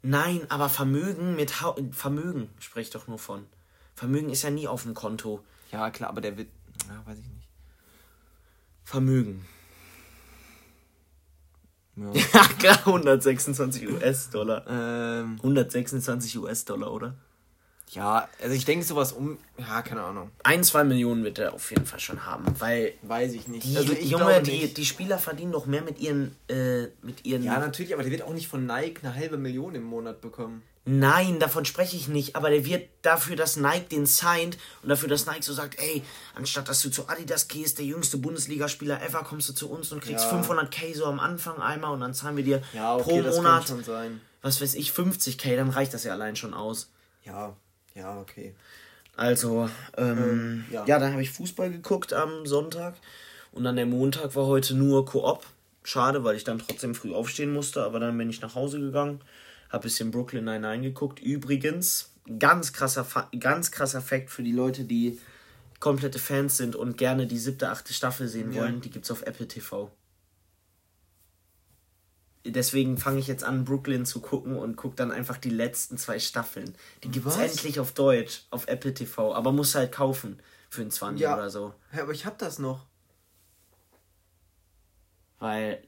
Nein, 0.00 0.40
aber 0.48 0.70
Vermögen 0.70 1.36
mit 1.36 1.60
ha 1.60 1.76
Vermögen 1.90 2.48
spricht 2.58 2.94
doch 2.94 3.06
nur 3.06 3.18
von. 3.18 3.44
Vermögen 3.94 4.30
ist 4.30 4.42
ja 4.42 4.50
nie 4.50 4.66
auf 4.66 4.84
dem 4.84 4.94
Konto. 4.94 5.40
Ja, 5.70 5.90
klar, 5.90 6.08
aber 6.08 6.22
der 6.22 6.38
wird. 6.38 6.48
Ja, 6.88 7.02
weiß 7.04 7.18
ich 7.18 7.28
nicht. 7.28 7.48
Vermögen. 8.82 9.44
Ja, 12.32 12.48
klar, 12.58 12.78
126 12.86 13.88
US-Dollar. 13.88 14.64
Ähm, 14.68 15.36
126 15.38 16.38
US-Dollar, 16.38 16.92
oder? 16.92 17.14
Ja, 17.90 18.26
also 18.42 18.54
ich 18.54 18.64
denke 18.64 18.86
sowas 18.86 19.12
um, 19.12 19.36
ja, 19.58 19.82
keine 19.82 20.02
Ahnung. 20.02 20.30
Ein, 20.42 20.64
zwei 20.64 20.82
Millionen 20.82 21.24
wird 21.24 21.38
er 21.38 21.52
auf 21.52 21.68
jeden 21.70 21.84
Fall 21.84 22.00
schon 22.00 22.24
haben, 22.24 22.46
weil... 22.58 22.94
Weiß 23.02 23.34
ich 23.34 23.48
nicht. 23.48 23.66
Die, 23.66 23.76
also 23.76 23.92
ich 23.92 24.10
Junge, 24.10 24.40
die, 24.40 24.72
die 24.72 24.84
Spieler 24.86 25.18
verdienen 25.18 25.52
doch 25.52 25.66
mehr 25.66 25.82
mit 25.82 26.00
ihren, 26.00 26.34
äh, 26.48 26.84
mit 27.02 27.26
ihren... 27.26 27.42
Ja, 27.42 27.58
natürlich, 27.58 27.92
aber 27.92 28.02
der 28.02 28.10
wird 28.10 28.22
auch 28.22 28.32
nicht 28.32 28.48
von 28.48 28.64
Nike 28.64 29.00
eine 29.02 29.14
halbe 29.14 29.36
Million 29.36 29.74
im 29.74 29.82
Monat 29.82 30.22
bekommen. 30.22 30.62
Nein, 30.84 31.38
davon 31.38 31.64
spreche 31.64 31.96
ich 31.96 32.08
nicht, 32.08 32.34
aber 32.34 32.50
der 32.50 32.64
wird 32.64 32.88
dafür, 33.02 33.36
dass 33.36 33.56
Nike 33.56 33.88
den 33.90 34.04
signed 34.04 34.58
und 34.82 34.88
dafür, 34.88 35.08
dass 35.08 35.26
Nike 35.26 35.44
so 35.44 35.52
sagt, 35.52 35.78
ey, 35.78 36.02
anstatt 36.34 36.68
dass 36.68 36.82
du 36.82 36.90
zu 36.90 37.08
Adidas 37.08 37.46
gehst, 37.46 37.78
der 37.78 37.84
jüngste 37.84 38.16
Bundesligaspieler 38.16 39.00
ever, 39.00 39.22
kommst 39.22 39.48
du 39.48 39.52
zu 39.52 39.70
uns 39.70 39.92
und 39.92 40.02
kriegst 40.02 40.24
ja. 40.24 40.42
500k 40.42 40.96
so 40.96 41.04
am 41.06 41.20
Anfang 41.20 41.60
einmal 41.62 41.92
und 41.92 42.00
dann 42.00 42.14
zahlen 42.14 42.36
wir 42.36 42.42
dir 42.42 42.62
ja, 42.72 42.96
okay, 42.96 43.22
pro 43.22 43.36
Monat, 43.36 43.72
was 44.42 44.60
weiß 44.60 44.74
ich, 44.74 44.90
50k, 44.90 45.54
dann 45.54 45.70
reicht 45.70 45.94
das 45.94 46.02
ja 46.02 46.12
allein 46.12 46.34
schon 46.34 46.52
aus. 46.52 46.90
Ja, 47.22 47.54
ja, 47.94 48.18
okay. 48.18 48.52
Also, 49.14 49.70
ähm, 49.96 50.18
ähm 50.18 50.64
ja. 50.72 50.84
ja, 50.86 50.98
dann 50.98 51.12
habe 51.12 51.22
ich 51.22 51.30
Fußball 51.30 51.70
geguckt 51.70 52.12
am 52.12 52.44
Sonntag 52.44 52.94
und 53.52 53.62
dann 53.62 53.76
der 53.76 53.86
Montag 53.86 54.34
war 54.34 54.46
heute 54.46 54.74
nur 54.74 55.06
Koop. 55.06 55.46
Schade, 55.84 56.24
weil 56.24 56.36
ich 56.36 56.44
dann 56.44 56.58
trotzdem 56.58 56.94
früh 56.94 57.12
aufstehen 57.12 57.52
musste, 57.52 57.84
aber 57.84 58.00
dann 58.00 58.16
bin 58.18 58.30
ich 58.30 58.40
nach 58.40 58.56
Hause 58.56 58.80
gegangen 58.80 59.20
habe 59.72 59.84
bisschen 59.84 60.10
Brooklyn 60.10 60.44
Nine-Nine 60.44 60.82
geguckt. 60.82 61.18
Übrigens, 61.20 62.10
ganz 62.38 62.72
krasser, 62.72 63.06
ganz 63.38 63.70
krasser 63.70 64.02
Fact 64.02 64.30
für 64.30 64.42
die 64.42 64.52
Leute, 64.52 64.84
die 64.84 65.18
komplette 65.80 66.18
Fans 66.18 66.56
sind 66.56 66.76
und 66.76 66.96
gerne 66.96 67.26
die 67.26 67.38
siebte, 67.38 67.70
achte 67.70 67.92
Staffel 67.92 68.28
sehen 68.28 68.52
ja. 68.52 68.62
wollen. 68.62 68.80
Die 68.80 68.90
gibt 68.90 69.06
es 69.06 69.10
auf 69.10 69.22
Apple 69.22 69.48
TV. 69.48 69.90
Deswegen 72.44 72.98
fange 72.98 73.20
ich 73.20 73.28
jetzt 73.28 73.44
an, 73.44 73.64
Brooklyn 73.64 74.04
zu 74.04 74.20
gucken 74.20 74.56
und 74.56 74.76
gucke 74.76 74.96
dann 74.96 75.12
einfach 75.12 75.38
die 75.38 75.50
letzten 75.50 75.96
zwei 75.96 76.18
Staffeln. 76.18 76.74
Die 77.04 77.08
gibt 77.08 77.26
es 77.26 77.36
endlich 77.36 77.78
auf 77.78 77.92
Deutsch, 77.92 78.46
auf 78.50 78.66
Apple 78.66 78.94
TV. 78.94 79.32
Aber 79.32 79.52
muss 79.52 79.74
halt 79.74 79.92
kaufen 79.92 80.40
für 80.68 80.82
ein 80.82 80.90
20 80.90 81.22
ja. 81.22 81.34
oder 81.34 81.50
so. 81.50 81.72
Ja, 81.94 82.02
aber 82.02 82.12
ich 82.12 82.26
habe 82.26 82.36
das 82.38 82.58
noch. 82.58 82.84
Weil 85.38 85.82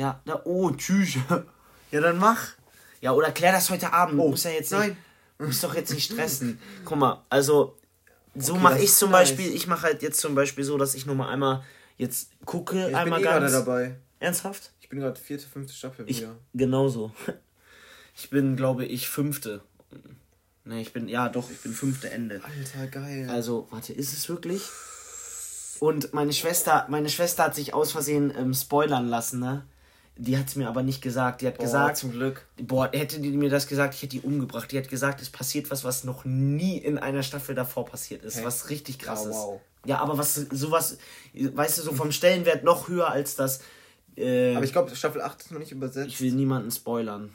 ja, 0.00 0.18
da, 0.24 0.40
oh, 0.44 0.70
tschüss. 0.70 1.16
Ja, 1.90 2.00
dann 2.00 2.18
mach. 2.18 2.52
Ja, 3.02 3.12
oder 3.12 3.32
klär 3.32 3.52
das 3.52 3.68
heute 3.68 3.92
Abend. 3.92 4.18
Oh, 4.18 4.30
muss 4.30 4.44
ja 4.44 4.50
jetzt 4.50 4.72
nicht, 4.72 4.80
nein. 4.80 4.96
Muss 5.38 5.60
doch 5.60 5.74
jetzt 5.74 5.92
nicht 5.92 6.10
stressen. 6.10 6.58
Guck 6.86 6.98
mal, 6.98 7.22
also, 7.28 7.76
so 8.34 8.54
okay, 8.54 8.62
mache 8.62 8.78
ich 8.78 8.94
zum 8.94 9.10
nice. 9.10 9.28
Beispiel. 9.28 9.54
Ich 9.54 9.66
mache 9.66 9.82
halt 9.82 10.00
jetzt 10.02 10.18
zum 10.20 10.34
Beispiel 10.34 10.64
so, 10.64 10.78
dass 10.78 10.94
ich 10.94 11.04
nur 11.04 11.16
mal 11.16 11.28
einmal 11.28 11.62
jetzt 11.98 12.30
gucke. 12.46 12.78
Ja, 12.78 12.88
ich 12.88 12.96
einmal 12.96 13.20
bin 13.20 13.28
eh 13.28 13.32
ganz. 13.32 13.52
dabei. 13.52 13.96
Ernsthaft? 14.20 14.70
Ich 14.80 14.88
bin 14.88 15.00
gerade 15.00 15.20
vierte, 15.20 15.46
fünfte 15.46 15.74
Staffel 15.74 16.06
ich, 16.08 16.20
wieder. 16.20 16.34
Genauso. 16.54 17.12
Ich 18.16 18.30
bin, 18.30 18.56
glaube 18.56 18.86
ich, 18.86 19.08
fünfte. 19.08 19.60
Ne, 20.64 20.80
ich 20.80 20.92
bin, 20.92 21.08
ja 21.08 21.28
doch, 21.28 21.50
ich 21.50 21.60
bin 21.60 21.72
fünfte 21.72 22.10
Ende. 22.10 22.40
Alter, 22.42 22.86
geil. 22.86 23.28
Also, 23.30 23.68
warte, 23.70 23.92
ist 23.92 24.12
es 24.12 24.28
wirklich? 24.28 24.62
Und 25.78 26.14
meine 26.14 26.32
Schwester, 26.32 26.86
meine 26.88 27.08
Schwester 27.08 27.44
hat 27.44 27.54
sich 27.54 27.74
aus 27.74 27.92
Versehen 27.92 28.32
ähm, 28.36 28.54
spoilern 28.54 29.08
lassen, 29.08 29.40
ne? 29.40 29.66
Die 30.16 30.36
hat 30.36 30.48
es 30.48 30.56
mir 30.56 30.68
aber 30.68 30.82
nicht 30.82 31.00
gesagt. 31.00 31.40
Die 31.40 31.46
hat 31.46 31.56
Boah, 31.56 31.64
gesagt, 31.64 31.96
zum 31.96 32.12
Glück. 32.12 32.46
boah, 32.60 32.90
hätte 32.92 33.20
die 33.20 33.30
mir 33.30 33.48
das 33.48 33.66
gesagt, 33.66 33.94
ich 33.94 34.02
hätte 34.02 34.18
die 34.18 34.20
umgebracht. 34.20 34.70
Die 34.70 34.76
hat 34.78 34.88
gesagt, 34.88 35.22
es 35.22 35.30
passiert 35.30 35.70
was, 35.70 35.82
was 35.84 36.04
noch 36.04 36.24
nie 36.26 36.76
in 36.78 36.98
einer 36.98 37.22
Staffel 37.22 37.54
davor 37.54 37.86
passiert 37.86 38.22
ist, 38.24 38.38
Hä? 38.38 38.44
was 38.44 38.68
richtig 38.68 38.98
krass 38.98 39.24
Ja, 39.24 39.30
ist. 39.30 39.36
wow. 39.36 39.60
Ja, 39.86 39.98
aber 40.00 40.18
was 40.18 40.34
sowas, 40.34 40.98
weißt 41.34 41.78
du, 41.78 41.82
so 41.82 41.92
vom 41.92 42.12
Stellenwert 42.12 42.64
noch 42.64 42.88
höher 42.88 43.08
als 43.10 43.34
das. 43.36 43.60
Äh, 44.16 44.54
Aber 44.54 44.64
ich 44.64 44.72
glaube, 44.72 44.94
Staffel 44.94 45.22
8 45.22 45.40
ist 45.40 45.52
noch 45.52 45.58
nicht 45.58 45.72
übersetzt. 45.72 46.08
ich 46.08 46.20
will 46.20 46.32
niemanden 46.32 46.70
spoilern. 46.70 47.34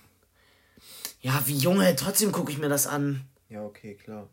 Ja, 1.22 1.42
wie 1.48 1.58
Junge, 1.58 1.96
trotzdem 1.96 2.32
gucke 2.32 2.52
ich 2.52 2.60
mir 2.60 2.70
das 2.70 2.86
an. 2.86 3.22
Ja, 3.50 3.64
okay, 3.64 3.96
klar. 3.96 4.30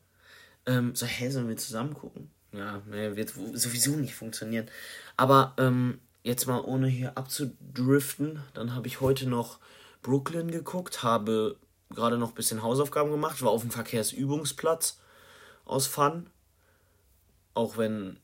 Ähm, 0.67 0.95
so, 0.95 1.07
hä, 1.07 1.31
sollen 1.31 1.49
wir 1.49 1.57
zusammen 1.57 1.95
gucken? 1.95 2.31
Ja, 2.53 2.83
nee, 2.91 3.17
wird 3.17 3.33
sowieso 3.55 3.93
nicht 3.93 4.15
funktionieren. 4.15 4.67
Aber 5.17 5.55
ähm, 5.59 6.01
jetzt 6.23 6.47
mal 6.47 6.61
ohne 6.61 6.89
hier 6.89 7.17
abzudriften, 7.17 8.41
dann 8.55 8.75
habe 8.75 8.87
ich 8.87 9.01
heute 9.01 9.29
noch 9.29 9.59
Brooklyn 10.03 10.51
geguckt, 10.51 11.03
habe 11.03 11.57
gerade 11.91 12.19
noch 12.19 12.31
ein 12.31 12.35
bisschen 12.35 12.63
Hausaufgaben 12.63 13.11
gemacht, 13.11 13.43
war 13.43 13.51
auf 13.51 13.63
dem 13.63 13.71
Verkehrsübungsplatz 13.71 14.99
aus 15.65 15.87
Fun. 15.87 16.29
Auch 17.55 17.77
wenn 17.77 18.19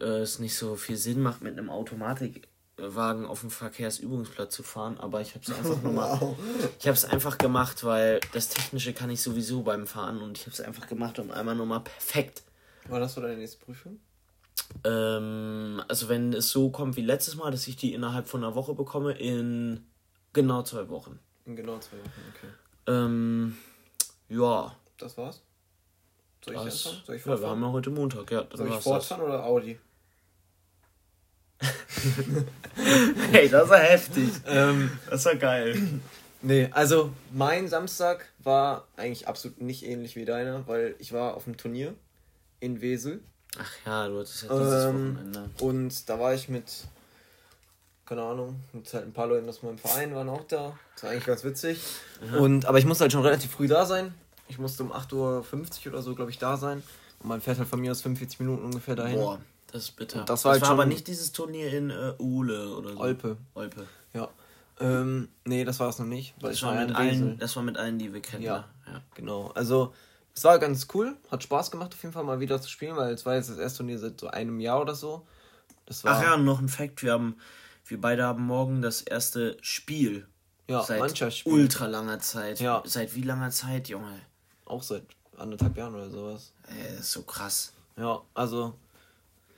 äh, 0.00 0.04
es 0.04 0.38
nicht 0.38 0.56
so 0.56 0.76
viel 0.76 0.96
Sinn 0.96 1.22
macht, 1.22 1.42
mit 1.42 1.56
einem 1.56 1.70
Automatikwagen 1.70 3.24
auf 3.24 3.40
dem 3.40 3.50
Verkehrsübungsplatz 3.50 4.54
zu 4.54 4.62
fahren, 4.62 4.98
aber 4.98 5.20
ich 5.20 5.34
habe 5.34 5.44
es 5.44 5.52
einfach 5.52 5.78
Wow. 5.82 6.36
ich 6.78 6.86
habe 6.86 6.94
es 6.94 7.04
einfach 7.04 7.38
gemacht, 7.38 7.84
weil 7.84 8.20
das 8.32 8.48
Technische 8.48 8.92
kann 8.92 9.10
ich 9.10 9.22
sowieso 9.22 9.62
beim 9.62 9.86
Fahren 9.86 10.20
und 10.20 10.38
ich 10.38 10.44
habe 10.44 10.52
es 10.52 10.60
einfach 10.60 10.88
gemacht, 10.88 11.18
um 11.18 11.30
einmal 11.30 11.54
nur 11.54 11.66
mal 11.66 11.80
perfekt. 11.80 12.42
War 12.88 13.00
das 13.00 13.14
so 13.14 13.20
deine 13.20 13.36
nächste 13.36 13.64
Prüfung? 13.64 14.00
Ähm, 14.84 15.82
also 15.88 16.08
wenn 16.08 16.32
es 16.32 16.50
so 16.50 16.70
kommt 16.70 16.96
wie 16.96 17.02
letztes 17.02 17.36
Mal, 17.36 17.50
dass 17.50 17.66
ich 17.66 17.76
die 17.76 17.94
innerhalb 17.94 18.28
von 18.28 18.44
einer 18.44 18.54
Woche 18.54 18.74
bekomme, 18.74 19.12
in 19.12 19.84
genau 20.32 20.62
zwei 20.62 20.88
Wochen. 20.88 21.18
In 21.46 21.56
genau 21.56 21.78
zwei 21.78 21.96
Wochen, 21.98 22.22
okay. 22.34 22.52
Ähm, 22.86 23.56
ja. 24.28 24.74
Das 24.98 25.16
war's? 25.16 25.42
Soll 26.44 26.54
ich 26.54 26.60
Das, 26.62 26.86
anfangen? 26.86 27.02
Soll 27.06 27.16
ich 27.16 27.22
ja, 27.22 27.26
wir 27.26 27.32
fortfahren? 27.38 27.50
haben 27.50 27.62
ja 27.62 27.72
heute 27.72 27.90
Montag, 27.90 28.30
ja. 28.30 28.46
Soll 28.52 28.66
ich 28.66 28.72
war's 28.72 28.84
das. 28.84 28.84
fortfahren 28.84 29.22
oder 29.22 29.44
Audi? 29.44 29.78
Hey, 33.32 33.48
das 33.48 33.68
war 33.68 33.78
heftig. 33.80 34.28
Ähm, 34.46 34.90
Das 35.10 35.24
war 35.24 35.34
geil. 35.36 35.76
nee, 36.42 36.68
also 36.70 37.12
mein 37.32 37.68
Samstag 37.68 38.28
war 38.38 38.86
eigentlich 38.96 39.26
absolut 39.26 39.60
nicht 39.60 39.84
ähnlich 39.84 40.14
wie 40.16 40.24
deiner, 40.24 40.66
weil 40.68 40.94
ich 40.98 41.12
war 41.12 41.34
auf 41.34 41.44
dem 41.44 41.56
Turnier 41.56 41.94
in 42.60 42.80
Wesel 42.80 43.20
Ach 43.58 43.70
ja, 43.86 44.08
du 44.08 44.18
hattest 44.18 44.42
ja 44.42 44.48
dieses 44.58 44.84
Ähm, 44.84 45.14
Wochenende. 45.16 45.50
und 45.60 46.08
da 46.08 46.18
war 46.20 46.34
ich 46.34 46.48
mit, 46.48 46.64
keine 48.04 48.22
Ahnung, 48.22 48.60
mit 48.72 48.92
halt 48.92 49.06
ein 49.06 49.12
paar 49.12 49.26
Leuten 49.26 49.48
aus 49.48 49.62
meinem 49.62 49.78
Verein 49.78 50.14
waren 50.14 50.28
auch 50.28 50.44
da. 50.46 50.78
Das 50.94 51.04
war 51.04 51.10
eigentlich 51.10 51.26
ganz 51.26 51.44
witzig. 51.44 51.80
Und, 52.38 52.66
aber 52.66 52.78
ich 52.78 52.84
musste 52.84 53.04
halt 53.04 53.12
schon 53.12 53.22
relativ 53.22 53.50
früh 53.52 53.68
da 53.68 53.86
sein. 53.86 54.14
Ich 54.48 54.58
musste 54.58 54.82
um 54.82 54.92
8.50 54.92 55.12
Uhr 55.86 55.92
oder 55.92 56.02
so, 56.02 56.14
glaube 56.14 56.30
ich, 56.30 56.38
da 56.38 56.56
sein. 56.56 56.82
Und 57.20 57.28
man 57.28 57.40
fährt 57.40 57.58
halt 57.58 57.68
von 57.68 57.80
mir 57.80 57.90
aus 57.90 58.00
45 58.02 58.40
Minuten 58.40 58.64
ungefähr 58.64 58.94
dahin. 58.96 59.16
Boah, 59.18 59.38
das 59.72 59.84
ist 59.84 59.90
bitter. 59.96 60.20
Und 60.20 60.28
das 60.28 60.44
war 60.44 60.52
halt 60.52 60.62
aber 60.64 60.82
schon- 60.82 60.88
nicht 60.90 61.06
dieses 61.06 61.32
Turnier 61.32 61.72
in 61.72 61.90
äh, 61.90 62.14
Uhle 62.18 62.74
oder 62.76 62.92
so. 62.92 62.98
Olpe. 63.00 63.36
Olpe. 63.54 63.86
Ja. 64.14 64.28
Ähm, 64.80 65.28
nee, 65.44 65.64
das 65.64 65.80
war 65.80 65.88
es 65.88 65.98
noch 65.98 66.06
nicht. 66.06 66.34
Weil 66.40 66.52
Das 66.52 66.62
war, 66.62 66.74
mit 66.74 66.94
allen, 66.94 67.38
das 67.38 67.56
war 67.56 67.62
mit 67.64 67.76
allen, 67.76 67.98
die 67.98 68.12
wir 68.14 68.20
kennen. 68.22 68.42
Ja. 68.44 68.68
ja. 68.86 69.02
Genau. 69.16 69.48
Also, 69.54 69.92
es 70.38 70.44
war 70.44 70.58
ganz 70.58 70.86
cool. 70.94 71.16
Hat 71.30 71.42
Spaß 71.42 71.70
gemacht, 71.70 71.94
auf 71.94 72.02
jeden 72.02 72.12
Fall 72.12 72.24
mal 72.24 72.40
wieder 72.40 72.60
zu 72.60 72.68
spielen, 72.68 72.96
weil 72.96 73.12
es 73.12 73.26
war 73.26 73.34
jetzt 73.34 73.50
das 73.50 73.58
erste 73.58 73.78
Turnier 73.78 73.98
seit 73.98 74.20
so 74.20 74.28
einem 74.28 74.60
Jahr 74.60 74.80
oder 74.80 74.94
so. 74.94 75.26
Ach 76.04 76.22
ja, 76.22 76.36
noch 76.36 76.60
ein 76.60 76.68
Fact: 76.68 77.02
Wir 77.02 77.12
haben, 77.12 77.36
wir 77.86 78.00
beide 78.00 78.24
haben 78.24 78.44
morgen 78.44 78.80
das 78.82 79.02
erste 79.02 79.56
Spiel. 79.60 80.26
Ja, 80.68 80.82
seit 80.82 81.00
Mannschaftsspiel. 81.00 81.52
ultra 81.52 81.86
langer 81.86 82.20
Zeit. 82.20 82.60
Ja. 82.60 82.82
Seit 82.84 83.14
wie 83.14 83.22
langer 83.22 83.50
Zeit, 83.50 83.88
Junge? 83.88 84.20
auch 84.68 84.82
seit 84.82 85.04
anderthalb 85.36 85.76
Jahren 85.76 85.94
oder 85.94 86.10
sowas. 86.10 86.52
Ey, 86.68 86.92
das 86.92 87.00
ist 87.00 87.12
so 87.12 87.22
krass. 87.22 87.72
Ja, 87.96 88.20
also, 88.34 88.74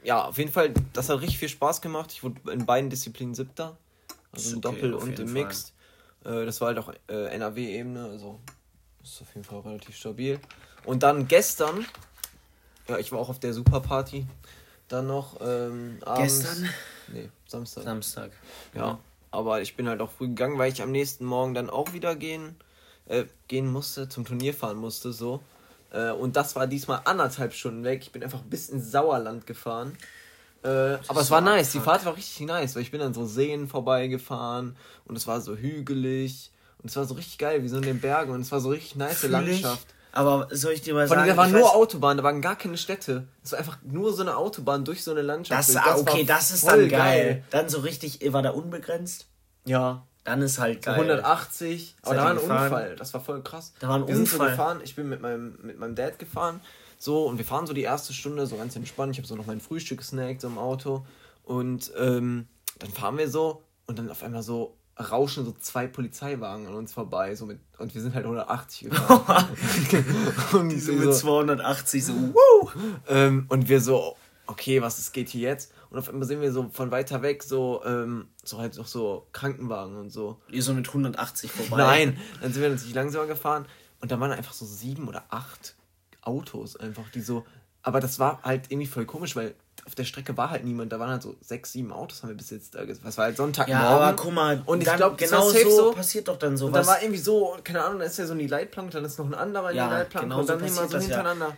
ja, 0.02 0.24
auf 0.24 0.38
jeden 0.38 0.52
Fall, 0.52 0.72
das 0.92 1.08
hat 1.08 1.20
richtig 1.20 1.38
viel 1.38 1.48
Spaß 1.48 1.80
gemacht. 1.80 2.12
Ich 2.12 2.22
wurde 2.22 2.52
in 2.52 2.64
beiden 2.64 2.90
Disziplinen 2.90 3.34
siebter. 3.34 3.76
Also 4.32 4.52
im 4.52 4.58
okay, 4.58 4.60
Doppel 4.60 4.94
und 4.94 5.18
im. 5.18 5.32
Mixed. 5.32 5.74
Äh, 6.24 6.44
das 6.44 6.60
war 6.60 6.68
halt 6.68 6.78
auch 6.78 6.92
äh, 7.08 7.34
NRW-Ebene, 7.34 8.04
also 8.04 8.40
ist 9.02 9.22
auf 9.22 9.34
jeden 9.34 9.44
Fall 9.44 9.60
relativ 9.60 9.96
stabil. 9.96 10.40
Und 10.84 11.02
dann 11.02 11.28
gestern, 11.28 11.84
ja, 12.88 12.98
ich 12.98 13.12
war 13.12 13.18
auch 13.18 13.28
auf 13.28 13.40
der 13.40 13.52
Superparty. 13.52 14.26
Dann 14.88 15.06
noch 15.06 15.40
ähm, 15.40 15.98
abends. 16.04 16.42
Gestern? 16.42 16.68
Nee, 17.08 17.28
Samstag. 17.46 17.84
Samstag. 17.84 18.30
Ja, 18.74 18.98
aber 19.30 19.62
ich 19.62 19.76
bin 19.76 19.88
halt 19.88 20.00
auch 20.00 20.10
früh 20.10 20.28
gegangen, 20.28 20.58
weil 20.58 20.72
ich 20.72 20.82
am 20.82 20.90
nächsten 20.90 21.24
Morgen 21.24 21.54
dann 21.54 21.70
auch 21.70 21.92
wieder 21.92 22.16
gehen, 22.16 22.56
äh, 23.06 23.24
gehen 23.46 23.70
musste, 23.70 24.08
zum 24.08 24.24
Turnier 24.24 24.52
fahren 24.52 24.78
musste, 24.78 25.12
so. 25.12 25.40
Äh, 25.92 26.10
und 26.10 26.36
das 26.36 26.56
war 26.56 26.66
diesmal 26.66 27.02
anderthalb 27.04 27.52
Stunden 27.52 27.84
weg. 27.84 28.02
Ich 28.02 28.12
bin 28.12 28.22
einfach 28.22 28.42
bis 28.42 28.68
ins 28.68 28.90
Sauerland 28.90 29.46
gefahren. 29.46 29.96
Äh, 30.62 30.98
aber 31.08 31.20
es 31.20 31.30
war 31.30 31.40
nice, 31.40 31.72
die. 31.72 31.80
Fahrt 31.80 32.04
war 32.04 32.16
richtig 32.16 32.46
nice, 32.46 32.74
weil 32.74 32.82
ich 32.82 32.90
bin 32.90 33.00
an 33.00 33.14
so 33.14 33.24
Seen 33.26 33.66
vorbeigefahren 33.66 34.76
und 35.06 35.16
es 35.16 35.26
war 35.26 35.40
so 35.40 35.56
hügelig 35.56 36.50
und 36.82 36.90
es 36.90 36.96
war 36.96 37.04
so 37.04 37.14
richtig 37.14 37.38
geil, 37.38 37.62
wie 37.62 37.68
so 37.68 37.76
in 37.76 37.82
den 37.82 38.00
Bergen 38.00 38.32
und 38.32 38.40
es 38.40 38.50
war 38.52 38.60
so 38.60 38.70
richtig 38.70 38.96
nice 38.96 39.18
Fühl 39.18 39.30
ich. 39.48 39.62
Landschaft. 39.62 39.86
Aber 40.12 40.48
soll 40.50 40.72
ich 40.72 40.82
dir 40.82 40.92
mal 40.94 41.00
allem, 41.00 41.08
sagen, 41.08 41.28
da 41.28 41.36
war 41.36 41.46
ich 41.46 41.52
nur 41.52 41.68
weiß- 41.68 41.74
Autobahn, 41.74 42.16
da 42.16 42.22
waren 42.24 42.40
gar 42.42 42.56
keine 42.56 42.76
Städte. 42.76 43.28
Es 43.44 43.52
war 43.52 43.60
einfach 43.60 43.78
nur 43.84 44.12
so 44.12 44.22
eine 44.22 44.36
Autobahn 44.36 44.84
durch 44.84 45.04
so 45.04 45.12
eine 45.12 45.22
Landschaft. 45.22 45.68
das, 45.68 45.76
ah, 45.76 45.96
okay, 45.98 46.24
das 46.24 46.50
ist 46.50 46.66
dann 46.66 46.88
geil. 46.88 47.44
Dann 47.50 47.68
so 47.68 47.78
richtig, 47.80 48.20
war 48.32 48.42
da 48.42 48.50
unbegrenzt? 48.50 49.26
Ja, 49.66 50.04
Dann 50.24 50.42
ist 50.42 50.58
halt 50.58 50.82
geil. 50.82 50.94
180. 50.96 51.96
Aber 52.02 52.14
da 52.14 52.22
war 52.24 52.30
ein 52.30 52.36
gefahren? 52.36 52.62
Unfall. 52.64 52.96
Das 52.96 53.14
war 53.14 53.20
voll 53.20 53.42
krass. 53.42 53.72
Da 53.78 53.88
war 53.88 53.96
ein 53.96 54.08
wir 54.08 54.16
sind 54.16 54.26
so 54.28 54.34
Unfall. 54.36 54.50
gefahren. 54.50 54.80
Ich 54.82 54.96
bin 54.96 55.08
mit 55.08 55.20
meinem, 55.20 55.56
mit 55.62 55.78
meinem 55.78 55.94
Dad 55.94 56.18
gefahren. 56.18 56.60
So, 56.98 57.26
und 57.26 57.38
wir 57.38 57.44
fahren 57.44 57.66
so 57.66 57.72
die 57.72 57.82
erste 57.82 58.12
Stunde 58.12 58.46
so 58.46 58.56
ganz 58.56 58.74
entspannt. 58.76 59.12
Ich 59.12 59.18
habe 59.18 59.28
so 59.28 59.36
noch 59.36 59.46
mein 59.46 59.60
Frühstück 59.60 59.98
gesnackt 59.98 60.40
so 60.40 60.48
im 60.48 60.58
Auto. 60.58 61.06
Und 61.44 61.92
ähm, 61.98 62.48
dann 62.80 62.90
fahren 62.90 63.16
wir 63.16 63.30
so 63.30 63.62
und 63.86 63.98
dann 63.98 64.10
auf 64.10 64.22
einmal 64.22 64.42
so 64.42 64.76
rauschen 64.98 65.44
so 65.44 65.52
zwei 65.52 65.86
Polizeiwagen 65.86 66.66
an 66.66 66.74
uns 66.74 66.92
vorbei. 66.92 67.34
So 67.34 67.46
mit, 67.46 67.60
und 67.78 67.94
wir 67.94 68.00
sind 68.00 68.14
halt 68.14 68.24
180 68.24 68.80
gefahren. 68.90 69.48
und, 70.52 70.68
Die 70.70 70.80
so 70.80 70.92
wir 70.92 71.06
mit 71.06 71.14
so, 71.14 71.20
280 71.20 72.04
so, 72.04 72.12
wuh! 72.34 72.70
ähm, 73.08 73.46
und 73.48 73.68
wir 73.68 73.80
so, 73.80 74.16
okay, 74.46 74.82
was 74.82 74.98
es 74.98 75.12
geht 75.12 75.28
hier 75.28 75.48
jetzt? 75.48 75.72
Und 75.90 75.98
auf 75.98 76.08
einmal 76.08 76.26
sehen 76.26 76.40
wir 76.40 76.52
so 76.52 76.68
von 76.72 76.90
weiter 76.90 77.22
weg 77.22 77.42
so, 77.42 77.82
ähm, 77.84 78.28
so 78.44 78.58
halt 78.58 78.76
noch 78.76 78.86
so 78.86 79.26
Krankenwagen 79.32 79.96
und 79.96 80.10
so. 80.10 80.40
Ihr 80.50 80.62
so 80.62 80.74
mit 80.74 80.86
180 80.86 81.50
vorbei. 81.50 81.76
Nein, 81.76 82.16
dann 82.40 82.52
sind 82.52 82.62
wir 82.62 82.70
natürlich 82.70 82.94
langsamer 82.94 83.26
gefahren 83.26 83.66
und 84.00 84.12
da 84.12 84.20
waren 84.20 84.32
einfach 84.32 84.52
so 84.52 84.64
sieben 84.64 85.08
oder 85.08 85.24
acht 85.30 85.74
Autos 86.22 86.76
einfach, 86.76 87.10
die 87.10 87.22
so. 87.22 87.44
Aber 87.82 88.00
das 88.00 88.18
war 88.18 88.42
halt 88.42 88.70
irgendwie 88.70 88.86
voll 88.86 89.06
komisch, 89.06 89.36
weil 89.36 89.54
auf 89.86 89.94
der 89.94 90.04
Strecke 90.04 90.36
war 90.36 90.50
halt 90.50 90.64
niemand. 90.64 90.92
Da 90.92 91.00
waren 91.00 91.10
halt 91.10 91.22
so 91.22 91.34
sechs, 91.40 91.72
sieben 91.72 91.92
Autos, 91.92 92.22
haben 92.22 92.28
wir 92.30 92.36
bis 92.36 92.50
jetzt 92.50 92.74
da. 92.74 92.80
Was 93.02 93.16
war 93.16 93.24
halt 93.26 93.36
Sonntagmorgen. 93.38 93.82
Ja, 93.82 93.88
aber 93.90 94.14
guck 94.16 94.32
mal, 94.34 94.62
und 94.66 94.82
ich 94.82 94.92
glaube, 94.94 95.16
genau 95.16 95.48
so 95.48 95.70
so. 95.70 95.92
passiert 95.92 96.28
doch 96.28 96.36
dann 96.38 96.50
Und 96.52 96.56
sowas. 96.58 96.72
dann 96.74 96.86
war 96.86 97.02
irgendwie 97.02 97.20
so, 97.20 97.56
keine 97.64 97.82
Ahnung, 97.82 97.98
da 98.00 98.04
ist 98.04 98.18
ja 98.18 98.26
so 98.26 98.34
in 98.34 98.38
die 98.40 98.46
Leitplanke, 98.46 98.92
dann 98.92 99.04
ist 99.04 99.18
noch 99.18 99.26
ein 99.26 99.34
anderer 99.34 99.70
in 99.70 99.76
Ja, 99.78 99.88
die 99.88 99.94
Leitplanke 99.94 100.28
genau 100.28 100.40
und 100.40 100.48
dann 100.48 100.58
so 100.58 100.64
wir 100.64 100.70
so 100.70 100.82
das, 100.82 100.92
ja. 100.92 100.98
hintereinander. 101.00 101.56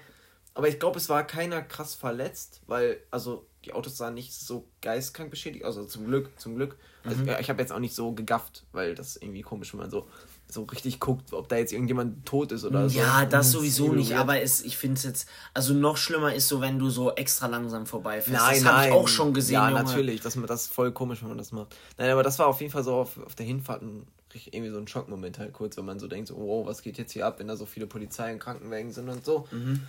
Aber 0.55 0.69
ich 0.69 0.79
glaube, 0.79 0.99
es 0.99 1.09
war 1.09 1.27
keiner 1.27 1.63
krass 1.63 1.95
verletzt, 1.95 2.61
weil, 2.67 2.99
also, 3.11 3.47
die 3.65 3.73
Autos 3.73 3.97
sahen 3.97 4.15
nicht 4.15 4.33
so 4.35 4.69
geistkrank 4.83 5.31
beschädigt, 5.31 5.65
also 5.65 5.85
zum 5.85 6.05
Glück, 6.07 6.29
zum 6.39 6.55
Glück. 6.57 6.77
Also, 7.05 7.23
Mhm. 7.23 7.31
ich 7.41 7.49
habe 7.49 7.61
jetzt 7.61 7.73
auch 7.73 7.79
nicht 7.81 7.95
so 7.95 8.13
gegafft, 8.13 8.65
weil 8.73 8.95
das 8.95 9.17
ist 9.17 9.23
irgendwie 9.23 9.43
komisch, 9.43 9.73
wenn 9.73 9.81
man 9.81 9.91
so, 9.91 10.07
so 10.53 10.65
richtig 10.65 11.01
guckt, 11.01 11.33
ob 11.33 11.49
da 11.49 11.57
jetzt 11.57 11.73
irgendjemand 11.73 12.27
tot 12.27 12.53
ist 12.53 12.65
oder 12.65 12.89
so. 12.89 12.99
ja, 12.99 13.25
das 13.25 13.47
ist 13.47 13.53
sowieso 13.53 13.87
übel 13.87 13.99
nicht, 13.99 14.11
weird. 14.11 14.21
aber 14.21 14.41
es, 14.41 14.63
ich 14.63 14.77
finde 14.77 14.97
es 14.99 15.05
jetzt, 15.05 15.29
also 15.55 15.75
noch 15.75 15.97
schlimmer 15.97 16.35
ist 16.35 16.49
so, 16.49 16.61
wenn 16.61 16.79
du 16.79 16.91
so 16.91 17.13
extra 17.15 17.47
langsam 17.47 17.87
vorbeifährst. 17.87 18.43
Nein, 18.43 18.55
das 18.55 18.65
nein. 18.65 18.75
habe 18.75 18.87
ich 18.89 18.93
auch 18.93 19.09
schon 19.09 19.33
gesehen, 19.35 19.55
Ja, 19.55 19.69
Junge. 19.71 19.83
natürlich. 19.83 20.21
Das, 20.21 20.39
das 20.47 20.63
ist 20.65 20.73
voll 20.75 20.93
komisch, 20.93 21.23
wenn 21.23 21.29
man 21.29 21.39
das 21.39 21.53
macht. 21.53 21.77
Nein, 21.99 22.11
aber 22.11 22.23
das 22.23 22.39
war 22.39 22.47
auf 22.47 22.61
jeden 22.61 22.73
Fall 22.73 22.85
so 22.85 22.95
auf, 22.95 23.19
auf 23.25 23.35
der 23.35 23.47
Hinfahrt 23.47 23.83
ein, 23.83 24.07
irgendwie 24.51 24.71
so 24.71 24.79
ein 24.79 24.89
Schockmoment 24.89 25.39
halt 25.39 25.53
kurz, 25.53 25.77
wenn 25.77 25.85
man 25.85 25.99
so 25.99 26.09
denkt, 26.09 26.29
so, 26.29 26.37
wow, 26.37 26.67
was 26.67 26.83
geht 26.83 26.99
jetzt 26.99 27.13
hier 27.13 27.27
ab, 27.27 27.39
wenn 27.39 27.49
da 27.49 27.57
so 27.57 27.67
viele 27.67 27.87
Polizei 27.87 28.33
und 28.33 28.39
Krankenwagen 28.39 28.93
sind 28.93 29.09
und 29.09 29.25
so. 29.25 29.47
Mhm. 29.51 29.83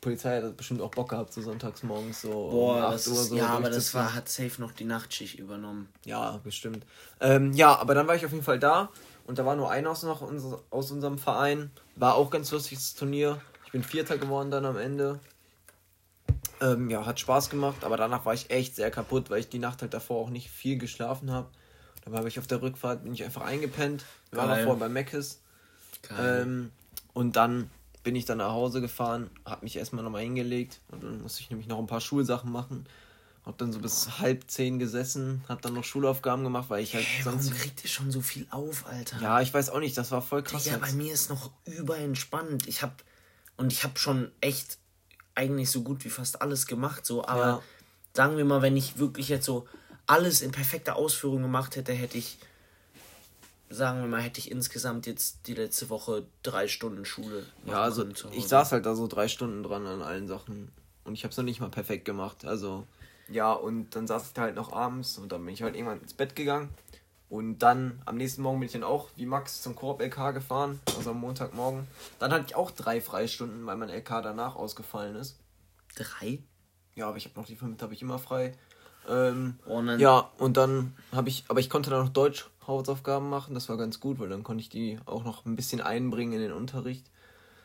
Polizei 0.00 0.40
hat 0.40 0.56
bestimmt 0.56 0.80
auch 0.80 0.90
Bock 0.90 1.10
gehabt, 1.10 1.32
so 1.32 1.42
sonntags 1.42 1.82
morgens 1.82 2.22
so 2.22 2.30
Boah, 2.30 2.76
um 2.76 2.82
8 2.84 2.94
das 2.94 3.08
Uhr 3.08 3.14
ist, 3.14 3.28
so 3.28 3.36
ja, 3.36 3.48
aber 3.48 3.68
das 3.68 3.92
war, 3.92 4.14
hat 4.14 4.28
safe 4.28 4.60
noch 4.60 4.72
die 4.72 4.84
Nachtschicht 4.84 5.38
übernommen. 5.38 5.88
Ja, 6.06 6.40
bestimmt. 6.42 6.86
Ähm, 7.20 7.52
ja, 7.52 7.76
aber 7.76 7.94
dann 7.94 8.06
war 8.08 8.14
ich 8.14 8.24
auf 8.24 8.32
jeden 8.32 8.44
Fall 8.44 8.58
da 8.58 8.88
und 9.26 9.38
da 9.38 9.46
war 9.46 9.56
nur 9.56 9.70
einer 9.70 9.90
aus, 9.90 10.02
noch 10.02 10.22
aus 10.70 10.90
unserem 10.90 11.18
Verein. 11.18 11.70
War 11.96 12.14
auch 12.14 12.30
ganz 12.30 12.50
lustiges 12.50 12.94
Turnier. 12.94 13.40
Ich 13.66 13.72
bin 13.72 13.82
Vierter 13.82 14.18
geworden 14.18 14.50
dann 14.50 14.64
am 14.64 14.76
Ende. 14.76 15.20
Ähm, 16.60 16.90
ja, 16.90 17.06
hat 17.06 17.18
Spaß 17.18 17.48
gemacht, 17.48 17.84
aber 17.84 17.96
danach 17.96 18.24
war 18.24 18.34
ich 18.34 18.50
echt 18.50 18.76
sehr 18.76 18.90
kaputt, 18.90 19.30
weil 19.30 19.40
ich 19.40 19.48
die 19.48 19.58
Nacht 19.58 19.80
halt 19.82 19.94
davor 19.94 20.18
auch 20.18 20.30
nicht 20.30 20.50
viel 20.50 20.76
geschlafen 20.78 21.30
habe. 21.30 21.48
Dann 22.04 22.14
habe 22.14 22.28
ich 22.28 22.38
auf 22.38 22.46
der 22.46 22.60
Rückfahrt 22.62 23.04
bin 23.04 23.14
ich 23.14 23.24
einfach 23.24 23.42
eingepennt. 23.42 24.04
Wir 24.30 24.38
waren 24.38 24.48
davor 24.50 24.76
bei 24.78 24.88
Meckes. 24.88 25.40
Ähm, 26.18 26.70
und 27.12 27.36
dann 27.36 27.70
bin 28.02 28.16
ich 28.16 28.24
dann 28.24 28.38
nach 28.38 28.52
Hause 28.52 28.80
gefahren, 28.80 29.30
habe 29.44 29.64
mich 29.64 29.76
erstmal 29.76 30.02
nochmal 30.02 30.22
hingelegt 30.22 30.80
und 30.88 31.02
dann 31.02 31.22
musste 31.22 31.42
ich 31.42 31.50
nämlich 31.50 31.68
noch 31.68 31.78
ein 31.78 31.86
paar 31.86 32.00
Schulsachen 32.00 32.50
machen. 32.50 32.86
Hab 33.46 33.56
dann 33.58 33.72
so 33.72 33.78
bis 33.78 34.18
halb 34.18 34.50
zehn 34.50 34.78
gesessen, 34.78 35.42
hab 35.48 35.62
dann 35.62 35.72
noch 35.74 35.84
Schulaufgaben 35.84 36.44
gemacht, 36.44 36.68
weil 36.68 36.82
ich 36.82 36.94
halt 36.94 37.06
Hey, 37.06 37.22
sonst. 37.24 37.46
warum 37.46 37.58
kriegt 37.58 37.82
ihr 37.82 37.88
schon 37.90 38.10
so 38.10 38.20
viel 38.20 38.46
auf, 38.50 38.86
Alter? 38.86 39.20
Ja, 39.20 39.40
ich 39.40 39.52
weiß 39.52 39.70
auch 39.70 39.80
nicht, 39.80 39.96
das 39.96 40.10
war 40.10 40.20
voll 40.20 40.42
krass. 40.42 40.66
Ja, 40.66 40.76
bei 40.76 40.92
mir 40.92 41.12
ist 41.12 41.30
noch 41.30 41.50
überentspannt. 41.64 42.68
Ich 42.68 42.82
hab 42.82 43.02
und 43.56 43.72
ich 43.72 43.82
hab 43.82 43.98
schon 43.98 44.30
echt 44.40 44.78
eigentlich 45.34 45.70
so 45.70 45.82
gut 45.82 46.04
wie 46.04 46.10
fast 46.10 46.42
alles 46.42 46.66
gemacht, 46.66 47.06
so, 47.06 47.24
aber 47.24 47.40
Ja. 47.46 47.62
sagen 48.14 48.36
wir 48.36 48.44
mal, 48.44 48.60
wenn 48.62 48.76
ich 48.76 48.98
wirklich 48.98 49.28
jetzt 49.28 49.46
so 49.46 49.66
alles 50.06 50.42
in 50.42 50.50
perfekter 50.52 50.96
Ausführung 50.96 51.40
gemacht 51.42 51.76
hätte, 51.76 51.92
hätte 51.92 52.18
ich 52.18 52.38
sagen 53.70 54.00
wir 54.00 54.08
mal, 54.08 54.20
hätte 54.20 54.40
ich 54.40 54.50
insgesamt 54.50 55.06
jetzt 55.06 55.46
die 55.46 55.54
letzte 55.54 55.88
Woche 55.88 56.26
drei 56.42 56.66
Stunden 56.68 57.04
Schule. 57.04 57.46
Ja, 57.64 57.82
also 57.82 58.04
ich 58.32 58.48
saß 58.48 58.72
halt 58.72 58.84
da 58.84 58.94
so 58.96 59.06
drei 59.06 59.28
Stunden 59.28 59.62
dran 59.62 59.86
an 59.86 60.02
allen 60.02 60.26
Sachen 60.26 60.72
und 61.04 61.14
ich 61.14 61.22
habe 61.22 61.30
es 61.30 61.36
noch 61.36 61.44
nicht 61.44 61.60
mal 61.60 61.70
perfekt 61.70 62.04
gemacht. 62.04 62.44
Also 62.44 62.84
ja, 63.30 63.52
und 63.52 63.94
dann 63.96 64.06
saß 64.06 64.26
ich 64.28 64.32
da 64.32 64.42
halt 64.42 64.56
noch 64.56 64.72
abends 64.72 65.18
und 65.18 65.30
dann 65.32 65.44
bin 65.44 65.54
ich 65.54 65.62
halt 65.62 65.74
irgendwann 65.76 66.00
ins 66.00 66.14
Bett 66.14 66.34
gegangen 66.36 66.68
und 67.28 67.58
dann 67.58 68.02
am 68.06 68.16
nächsten 68.16 68.42
Morgen 68.42 68.58
bin 68.60 68.66
ich 68.66 68.72
dann 68.72 68.82
auch 68.84 69.08
wie 69.16 69.26
Max 69.26 69.62
zum 69.62 69.76
Koop 69.76 70.00
LK 70.02 70.32
gefahren, 70.32 70.80
also 70.96 71.10
am 71.10 71.20
Montagmorgen. 71.20 71.86
Dann 72.18 72.32
hatte 72.32 72.44
ich 72.48 72.56
auch 72.56 72.70
drei 72.70 73.00
Freistunden, 73.00 73.64
weil 73.66 73.76
mein 73.76 73.88
LK 73.88 74.22
danach 74.22 74.56
ausgefallen 74.56 75.16
ist. 75.16 75.38
drei. 75.96 76.38
Ja, 76.96 77.08
aber 77.08 77.16
ich 77.16 77.24
habe 77.26 77.38
noch 77.38 77.46
die 77.46 77.56
fünf, 77.56 77.80
habe 77.82 77.94
ich 77.94 78.02
immer 78.02 78.18
frei. 78.18 78.52
Ähm, 79.08 79.58
dann- 79.66 80.00
ja, 80.00 80.30
und 80.38 80.56
dann 80.56 80.94
habe 81.12 81.28
ich, 81.28 81.44
aber 81.48 81.60
ich 81.60 81.70
konnte 81.70 81.88
dann 81.90 82.04
noch 82.04 82.12
Deutsch 82.12 82.48
Hausaufgaben 82.66 83.28
machen, 83.30 83.54
das 83.54 83.68
war 83.68 83.76
ganz 83.76 83.98
gut, 84.00 84.18
weil 84.18 84.28
dann 84.28 84.42
konnte 84.42 84.60
ich 84.60 84.68
die 84.68 84.98
auch 85.06 85.24
noch 85.24 85.46
ein 85.46 85.56
bisschen 85.56 85.80
einbringen 85.80 86.32
in 86.34 86.40
den 86.40 86.52
Unterricht. 86.52 87.06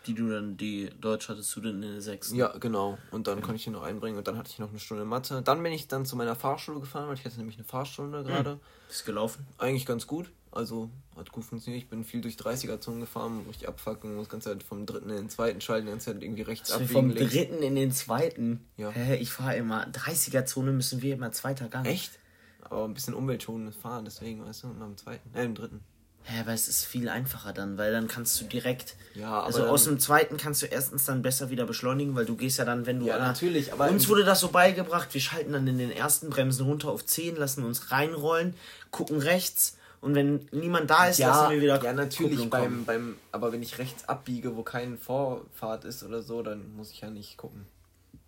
Die 0.07 0.13
du 0.13 0.29
dann, 0.29 0.55
die 0.57 0.89
Deutsch 1.01 1.29
hattest 1.29 1.55
du 1.55 1.62
dann 1.62 1.81
in 1.81 1.91
der 1.93 2.01
sechsten. 2.01 2.35
Ja, 2.35 2.55
genau. 2.57 2.97
Und 3.12 3.27
dann 3.27 3.41
konnte 3.41 3.55
ich 3.57 3.63
die 3.63 3.69
noch 3.71 3.83
einbringen 3.83 4.17
und 4.17 4.27
dann 4.27 4.38
hatte 4.38 4.50
ich 4.51 4.59
noch 4.59 4.69
eine 4.69 4.79
Stunde 4.79 5.03
Mathe. 5.05 5.41
Dann 5.41 5.62
bin 5.63 5.71
ich 5.74 5.88
dann 5.88 6.05
zu 6.05 6.15
meiner 6.15 6.35
Fahrschule 6.35 6.79
gefahren, 6.79 7.07
weil 7.07 7.15
ich 7.15 7.25
hatte 7.25 7.38
nämlich 7.38 7.57
eine 7.57 7.65
Fahrstunde 7.65 8.24
gerade. 8.24 8.59
Ist 8.89 9.05
gelaufen. 9.05 9.45
Eigentlich 9.57 9.85
ganz 9.85 10.05
gut. 10.07 10.31
Also 10.51 10.89
hat 11.17 11.31
gut 11.31 11.43
funktioniert. 11.43 11.83
Ich 11.83 11.89
bin 11.89 12.03
viel 12.05 12.21
durch 12.21 12.35
30er-Zonen 12.35 13.01
gefahren, 13.01 13.41
wo 13.45 13.51
ich 13.51 13.67
abfacken 13.67 14.15
muss, 14.15 14.29
ganze 14.29 14.50
Zeit 14.51 14.63
vom 14.63 14.85
dritten 14.85 15.09
in 15.09 15.15
den 15.17 15.29
zweiten 15.29 15.59
schalten, 15.59 15.88
die 15.88 15.91
ganze 15.91 16.13
Zeit 16.13 16.24
irgendwie 16.24 16.43
rechts 16.43 16.71
Also 16.71 16.83
abbiegen. 16.85 16.93
vom 16.93 17.09
links. 17.09 17.33
dritten 17.33 17.62
in 17.63 17.75
den 17.75 17.91
zweiten. 17.91 18.65
Ja. 18.77 18.89
Hä, 18.91 19.15
ich 19.17 19.31
fahre 19.31 19.57
immer 19.57 19.85
30er-Zone 19.88 20.71
müssen 20.71 21.01
wir 21.01 21.15
immer 21.15 21.31
zweiter 21.33 21.67
Gang. 21.67 21.85
Echt? 21.85 22.19
Aber 22.62 22.85
ein 22.85 22.93
bisschen 22.93 23.13
umweltschonendes 23.13 23.75
Fahren, 23.75 24.05
deswegen, 24.05 24.45
weißt 24.45 24.63
du, 24.63 24.67
immer 24.69 24.85
im 24.85 24.97
zweiten, 24.97 25.35
äh, 25.35 25.43
im 25.43 25.55
dritten. 25.55 25.81
Hä, 26.27 26.39
aber 26.41 26.53
es 26.53 26.67
ist 26.67 26.86
viel 26.86 27.08
einfacher 27.08 27.53
dann, 27.53 27.77
weil 27.77 27.91
dann 27.91 28.08
kannst 28.08 28.41
du 28.41 28.46
direkt. 28.46 28.96
Ja, 29.13 29.27
aber 29.29 29.46
Also 29.46 29.65
aus 29.67 29.84
dem 29.84 30.00
zweiten 30.00 30.38
kannst 30.38 30.62
du 30.63 30.65
erstens 30.65 31.05
dann 31.05 31.22
besser 31.22 31.50
wieder 31.51 31.65
beschleunigen, 31.65 32.15
weil 32.15 32.25
du 32.25 32.36
gehst 32.36 32.58
ja 32.58 32.65
dann, 32.65 32.86
wenn 32.88 33.00
du. 33.00 33.05
Ja, 33.05 33.13
an 33.13 33.20
der- 33.20 33.27
natürlich, 33.27 33.72
aber 33.72 33.89
Uns 33.89 34.08
wurde 34.10 34.24
das 34.24 34.39
so 34.39 34.48
beigebracht, 34.50 35.13
wir 35.13 35.22
schalten 35.22 35.53
dann 35.53 35.67
in 35.67 35.77
den 35.77 35.91
ersten 35.91 36.29
Bremsen 36.32 36.65
runter 36.65 36.89
auf 36.89 37.05
10, 37.05 37.36
lassen 37.36 37.63
uns 37.63 37.91
reinrollen, 37.91 38.55
gucken 38.91 39.20
rechts 39.20 39.77
und 40.01 40.15
wenn 40.15 40.48
niemand 40.51 40.89
da 40.89 41.05
ist, 41.08 41.20
Ja, 41.20 41.27
lassen 41.29 41.51
wir 41.53 41.62
wieder. 41.62 41.84
ja 41.84 41.94
natürlich 41.94 42.32
Kupplung 42.39 42.50
beim, 42.50 42.63
kommen. 42.63 42.86
beim, 42.86 43.15
aber 43.32 43.51
wenn 43.51 43.62
ich 43.62 43.77
rechts 43.77 44.10
abbiege, 44.10 44.55
wo 44.55 44.63
kein 44.63 44.98
Vorfahrt 44.98 45.86
ist 45.86 46.03
oder 46.03 46.24
so, 46.24 46.41
dann 46.41 46.75
muss 46.75 46.89
ich 46.91 47.01
ja 47.01 47.10
nicht 47.12 47.38
gucken. 47.38 47.65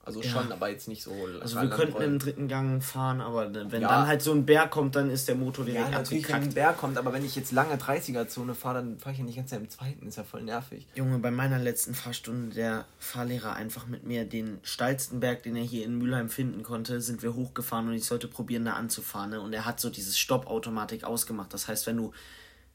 Also 0.08 0.22
Ja. 0.22 0.30
schon, 0.30 0.54
aber 0.54 0.70
jetzt 0.70 0.88
nicht 0.88 1.04
so. 1.04 1.12
Also 1.42 1.60
wir 1.62 1.70
könnten 1.70 2.02
im 2.02 2.18
dritten 2.18 2.48
Gang 2.48 2.82
fahren, 2.82 3.20
aber 3.20 3.54
wenn 3.54 3.82
Ja. 3.82 3.90
dann 3.90 4.08
halt 4.08 4.22
so 4.22 4.32
ein 4.32 4.46
Berg 4.46 4.72
kommt, 4.72 4.96
dann 4.96 5.10
ist 5.10 5.28
der 5.28 5.36
Motor 5.36 5.68
ja, 5.68 5.74
direkt 5.74 5.92
natürlich, 5.92 6.24
wenn 6.30 6.36
ein 6.36 6.36
abgekackt. 6.38 6.56
Berg 6.56 6.78
kommt, 6.78 6.98
aber 6.98 7.12
wenn 7.12 7.26
ich 7.26 7.36
jetzt 7.36 7.52
lange 7.52 7.76
30er-Zone 7.76 8.56
fahre, 8.56 8.76
dann 8.76 8.98
fahre 9.00 9.12
ich 9.12 9.20
ja 9.20 9.26
nicht 9.26 9.36
ganz 9.36 9.52
im 9.52 9.70
zweiten, 9.70 10.08
ist 10.08 10.16
ja 10.16 10.24
voll 10.24 10.44
nervig. 10.44 10.88
Junge, 10.96 11.20
bei 11.20 11.30
meiner 11.30 11.60
letzten 11.60 11.94
Fahrstunde 11.94 12.56
der 12.56 12.86
Fahrlehrer 13.00 13.54
einfach 13.54 13.86
mit 13.88 14.06
mir 14.06 14.24
den 14.24 14.60
steilsten 14.64 15.20
Berg, 15.20 15.44
den 15.44 15.58
er 15.58 15.64
hier 15.64 15.84
in 15.86 15.98
Mülheim 15.98 16.30
finden 16.30 16.64
konnte, 16.64 17.02
sind 17.02 17.22
wir 17.22 17.36
hochgefahren 17.36 17.90
und 17.90 17.94
ich 17.94 18.06
sollte 18.06 18.30
probieren, 18.30 18.64
da 18.64 18.74
anzufahren. 18.74 19.32
Ne? 19.32 19.42
Und 19.42 19.52
er 19.52 19.66
hat 19.66 19.82
so 19.82 19.90
dieses 19.90 20.18
Stoppautomatik 20.18 21.04
ausgemacht. 21.04 21.54
Das 21.54 21.68
heißt, 21.68 21.86
wenn 21.86 21.98
du 21.98 22.14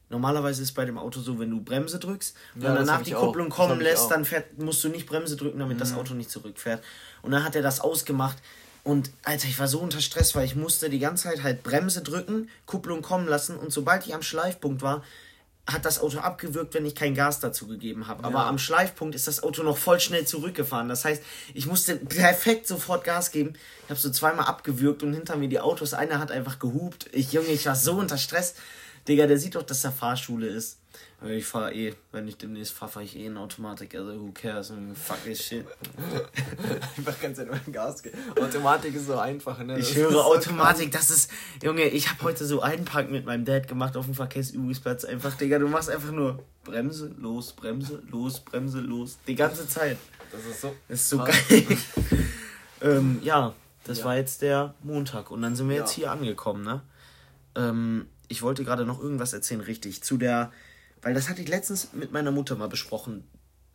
normalerweise 0.09 0.61
ist 0.61 0.73
bei 0.73 0.85
dem 0.85 0.97
Auto 0.97 1.19
so, 1.21 1.39
wenn 1.39 1.49
du 1.49 1.61
Bremse 1.61 1.99
drückst 1.99 2.35
und 2.55 2.61
Ja, 2.63 2.73
danach 2.75 3.01
die 3.01 3.15
auch. 3.15 3.21
Kupplung 3.27 3.49
Das 3.49 3.57
kommen 3.57 3.81
lässt, 3.81 4.03
auch. 4.03 4.09
dann 4.09 4.25
fährt, 4.25 4.57
musst 4.61 4.83
du 4.83 4.89
nicht 4.89 5.05
Bremse 5.07 5.35
drücken, 5.35 5.59
damit 5.59 5.81
das 5.81 5.93
Auto 5.93 6.13
nicht 6.13 6.29
zurückfährt. 6.29 6.83
Und 7.21 7.31
dann 7.31 7.43
hat 7.43 7.55
er 7.55 7.61
das 7.61 7.79
ausgemacht. 7.79 8.37
Und 8.83 9.11
Alter, 9.23 9.47
ich 9.47 9.57
war 9.59 9.67
so 9.67 9.79
unter 9.79 10.01
Stress, 10.01 10.35
weil 10.35 10.45
ich 10.45 10.55
musste 10.55 10.89
die 10.89 10.99
ganze 10.99 11.23
Zeit 11.29 11.41
halt 11.41 11.63
Bremse 11.63 12.01
drücken, 12.01 12.49
Kupplung 12.65 13.01
kommen 13.01 13.27
lassen 13.27 13.55
und 13.57 13.71
sobald 13.71 14.05
ich 14.05 14.13
am 14.13 14.21
Schleifpunkt 14.21 14.81
war, 14.81 15.03
hat 15.65 15.85
das 15.85 16.01
Auto 16.01 16.17
abgewürgt, 16.19 16.73
wenn 16.73 16.85
ich 16.85 16.93
kein 16.93 17.15
Gas 17.15 17.39
dazu 17.39 17.65
gegeben 17.67 18.07
habe. 18.07 18.25
Aber 18.25 18.39
Ja. 18.39 18.49
am 18.49 18.57
Schleifpunkt 18.57 19.15
ist 19.15 19.27
das 19.29 19.41
Auto 19.41 19.63
noch 19.63 19.77
voll 19.77 20.01
schnell 20.01 20.27
zurückgefahren. 20.27 20.89
Das 20.89 21.05
heißt, 21.05 21.23
ich 21.53 21.65
musste 21.67 21.95
perfekt 21.95 22.67
sofort 22.67 23.05
Gas 23.05 23.31
geben. 23.31 23.53
Ich 23.85 23.89
habe 23.89 23.97
so 23.97 24.09
zweimal 24.09 24.45
abgewürgt 24.47 25.03
und 25.03 25.13
hinter 25.13 25.37
mir 25.37 25.47
die 25.47 25.61
Autos. 25.61 25.93
Einer 25.93 26.19
hat 26.19 26.31
einfach 26.31 26.59
gehupt. 26.59 27.09
Ich, 27.13 27.31
Junge, 27.31 27.47
ich 27.47 27.65
war 27.65 27.77
so 27.77 27.93
unter 27.93 28.17
Stress. 28.17 28.55
Digga, 29.07 29.27
der 29.27 29.37
sieht 29.37 29.55
doch, 29.55 29.63
dass 29.63 29.81
da 29.81 29.91
Fahrschule 29.91 30.47
ist. 30.47 30.79
Aber 31.19 31.31
Ich 31.31 31.45
fahre 31.45 31.73
eh, 31.73 31.93
wenn 32.11 32.27
ich 32.27 32.37
demnächst 32.37 32.73
fahre, 32.73 32.91
fahre 32.91 33.05
ich 33.05 33.15
eh 33.17 33.25
in 33.25 33.37
Automatik. 33.37 33.95
Also, 33.95 34.19
who 34.19 34.31
cares? 34.33 34.71
Fuck 34.93 35.23
this 35.23 35.43
shit. 35.43 35.65
Einfach 36.97 37.19
ganz 37.21 37.37
nur 37.39 37.53
ein 37.53 37.71
Gas 37.71 38.03
geben. 38.03 38.17
Automatik 38.39 38.93
ist 38.95 39.07
so 39.07 39.17
einfach, 39.17 39.57
ne? 39.59 39.77
Das 39.77 39.89
Ich 39.89 39.95
höre 39.95 40.11
so 40.11 40.21
Automatik, 40.21 40.91
das 40.91 41.09
ist. 41.09 41.31
Junge, 41.63 41.85
ich 41.85 42.09
habe 42.09 42.21
heute 42.23 42.45
so 42.45 42.61
Einpark 42.61 43.09
mit 43.09 43.25
meinem 43.25 43.45
Dad 43.45 43.67
gemacht 43.67 43.97
auf 43.97 44.05
dem 44.05 44.13
Verkehrsübungsplatz. 44.13 45.05
Einfach, 45.05 45.35
Digga, 45.35 45.59
du 45.59 45.67
machst 45.67 45.89
einfach 45.89 46.11
nur 46.11 46.43
Bremse, 46.63 47.13
los, 47.17 47.53
Bremse, 47.53 48.01
los, 48.09 48.39
Bremse, 48.41 48.79
los. 48.79 49.17
Die 49.27 49.35
ganze 49.35 49.67
Zeit. 49.67 49.97
Das 50.31 50.45
ist 50.45 50.61
so. 50.61 50.75
Das 50.87 50.99
ist 50.99 51.09
so 51.09 51.17
krass. 51.19 51.35
geil. 51.49 51.65
ähm, 52.81 53.19
ja, 53.23 53.53
das 53.85 53.99
Ja. 53.99 54.05
war 54.05 54.15
jetzt 54.17 54.41
der 54.41 54.73
Montag. 54.83 55.31
Und 55.31 55.41
dann 55.41 55.55
sind 55.55 55.67
wir 55.69 55.75
Ja. 55.77 55.81
jetzt 55.81 55.91
hier 55.91 56.11
angekommen, 56.11 56.63
ne? 56.63 56.81
Ähm, 57.55 58.07
ich 58.33 58.41
wollte 58.41 58.63
gerade 58.63 58.85
noch 58.85 58.99
irgendwas 58.99 59.31
erzählen, 59.31 59.61
richtig. 59.61 60.03
Zu 60.03 60.17
der. 60.17 60.51
Weil 61.01 61.13
das 61.13 61.29
hatte 61.29 61.41
ich 61.41 61.47
letztens 61.47 61.93
mit 61.93 62.11
meiner 62.11 62.31
Mutter 62.31 62.55
mal 62.55 62.67
besprochen. 62.67 63.23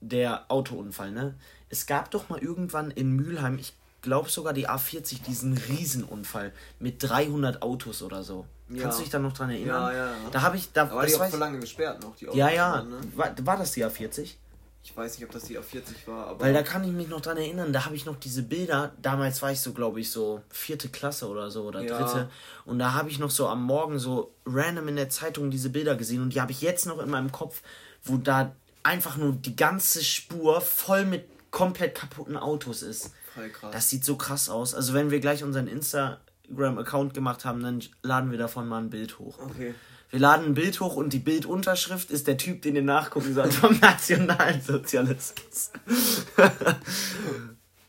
Der 0.01 0.51
Autounfall, 0.51 1.13
ne? 1.13 1.35
Es 1.69 1.87
gab 1.87 2.11
doch 2.11 2.29
mal 2.29 2.39
irgendwann 2.39 2.91
in 2.91 3.13
Mülheim, 3.13 3.59
ich 3.59 3.75
glaube 4.03 4.31
sogar 4.31 4.53
die 4.53 4.69
A40, 4.69 5.23
diesen 5.23 5.57
Riesenunfall 5.57 6.53
mit 6.79 7.03
300 7.03 7.63
Autos 7.63 8.03
oder 8.03 8.23
so. 8.23 8.47
Ja. 8.69 8.83
Kannst 8.83 8.99
du 8.99 9.03
dich 9.03 9.11
da 9.11 9.19
noch 9.19 9.33
dran 9.33 9.51
erinnern? 9.51 9.83
Ja, 9.83 9.93
ja, 9.93 10.07
ja. 10.07 10.31
Da 10.31 10.43
habe 10.43 10.57
ich. 10.57 10.73
Da, 10.73 10.87
das 10.87 11.07
die 11.07 11.17
auch 11.17 11.29
für 11.29 11.37
lange 11.37 11.59
gesperrt 11.61 12.03
noch, 12.03 12.17
die 12.17 12.27
ja, 12.27 12.31
Autos, 12.31 12.57
ja. 12.57 12.83
Ne? 12.83 13.01
War, 13.15 13.35
war 13.47 13.57
das 13.57 13.73
die 13.73 13.85
A40? 13.85 14.35
Ich 14.83 14.97
weiß 14.97 15.19
nicht, 15.19 15.27
ob 15.27 15.33
das 15.33 15.45
die 15.45 15.59
A40 15.59 16.07
war, 16.07 16.27
aber. 16.29 16.41
Weil 16.45 16.55
da 16.55 16.63
kann 16.63 16.83
ich 16.85 16.93
mich 16.93 17.09
noch 17.09 17.21
dran 17.21 17.37
erinnern, 17.37 17.73
da 17.73 17.85
habe 17.85 17.95
ich 17.95 18.07
noch 18.07 18.17
diese 18.17 18.43
Bilder, 18.43 18.93
damals 19.03 19.43
war 19.43 19.53
ich 19.53 19.61
so, 19.61 19.73
glaube 19.73 20.01
ich, 20.01 20.11
so 20.11 20.41
vierte 20.51 20.89
Klasse 20.89 21.29
oder 21.29 21.51
so 21.51 21.65
oder 21.65 21.83
Ja. 21.83 21.99
dritte. 21.99 22.31
Und 22.65 22.79
da 22.79 22.95
habe 22.95 23.11
ich 23.11 23.19
noch 23.19 23.31
so 23.31 23.49
am 23.49 23.63
Morgen 23.65 23.99
so 23.99 24.33
random 24.47 24.89
in 24.89 24.97
der 24.97 25.11
Zeitung 25.11 25.51
diese 25.51 25.69
Bilder 25.71 25.95
gesehen 25.95 26.23
und 26.23 26.33
die 26.35 26.41
habe 26.41 26.53
ich 26.53 26.63
jetzt 26.63 26.87
noch 26.87 27.01
in 27.01 27.11
meinem 27.11 27.33
Kopf, 27.33 27.63
wo 28.05 28.17
da 28.17 28.55
einfach 28.83 29.17
nur 29.19 29.33
die 29.33 29.57
ganze 29.57 30.03
Spur 30.03 30.61
voll 30.63 31.05
mit 31.05 31.25
komplett 31.51 31.95
kaputten 31.95 32.37
Autos 32.37 32.83
ist. 32.83 33.11
Voll 33.35 33.51
krass. 33.51 33.73
Das 33.73 33.91
sieht 33.91 34.05
so 34.05 34.17
krass 34.17 34.49
aus. 34.49 34.75
Also 34.75 34.95
wenn 34.95 35.11
wir 35.11 35.21
gleich 35.21 35.45
unseren 35.45 35.67
Instagram-Account 35.67 37.15
gemacht 37.15 37.45
haben, 37.45 37.63
dann 37.63 37.83
laden 38.03 38.31
wir 38.31 38.39
davon 38.39 38.69
mal 38.69 38.79
ein 38.79 38.91
Bild 38.91 39.19
hoch. 39.19 39.39
okay. 39.41 39.75
Wir 40.11 40.21
laden 40.21 40.47
ein 40.47 40.55
Bild 40.55 40.81
hoch 40.81 40.97
und 40.97 41.13
die 41.13 41.19
Bildunterschrift 41.19 42.11
ist 42.11 42.27
der 42.27 42.39
Typ, 42.39 42.63
den 42.63 42.77
ihr 42.77 42.83
nachgucken 42.83 43.35
sollt 43.35 43.53
vom 43.53 43.79
Nationalsozialismus. 43.81 45.71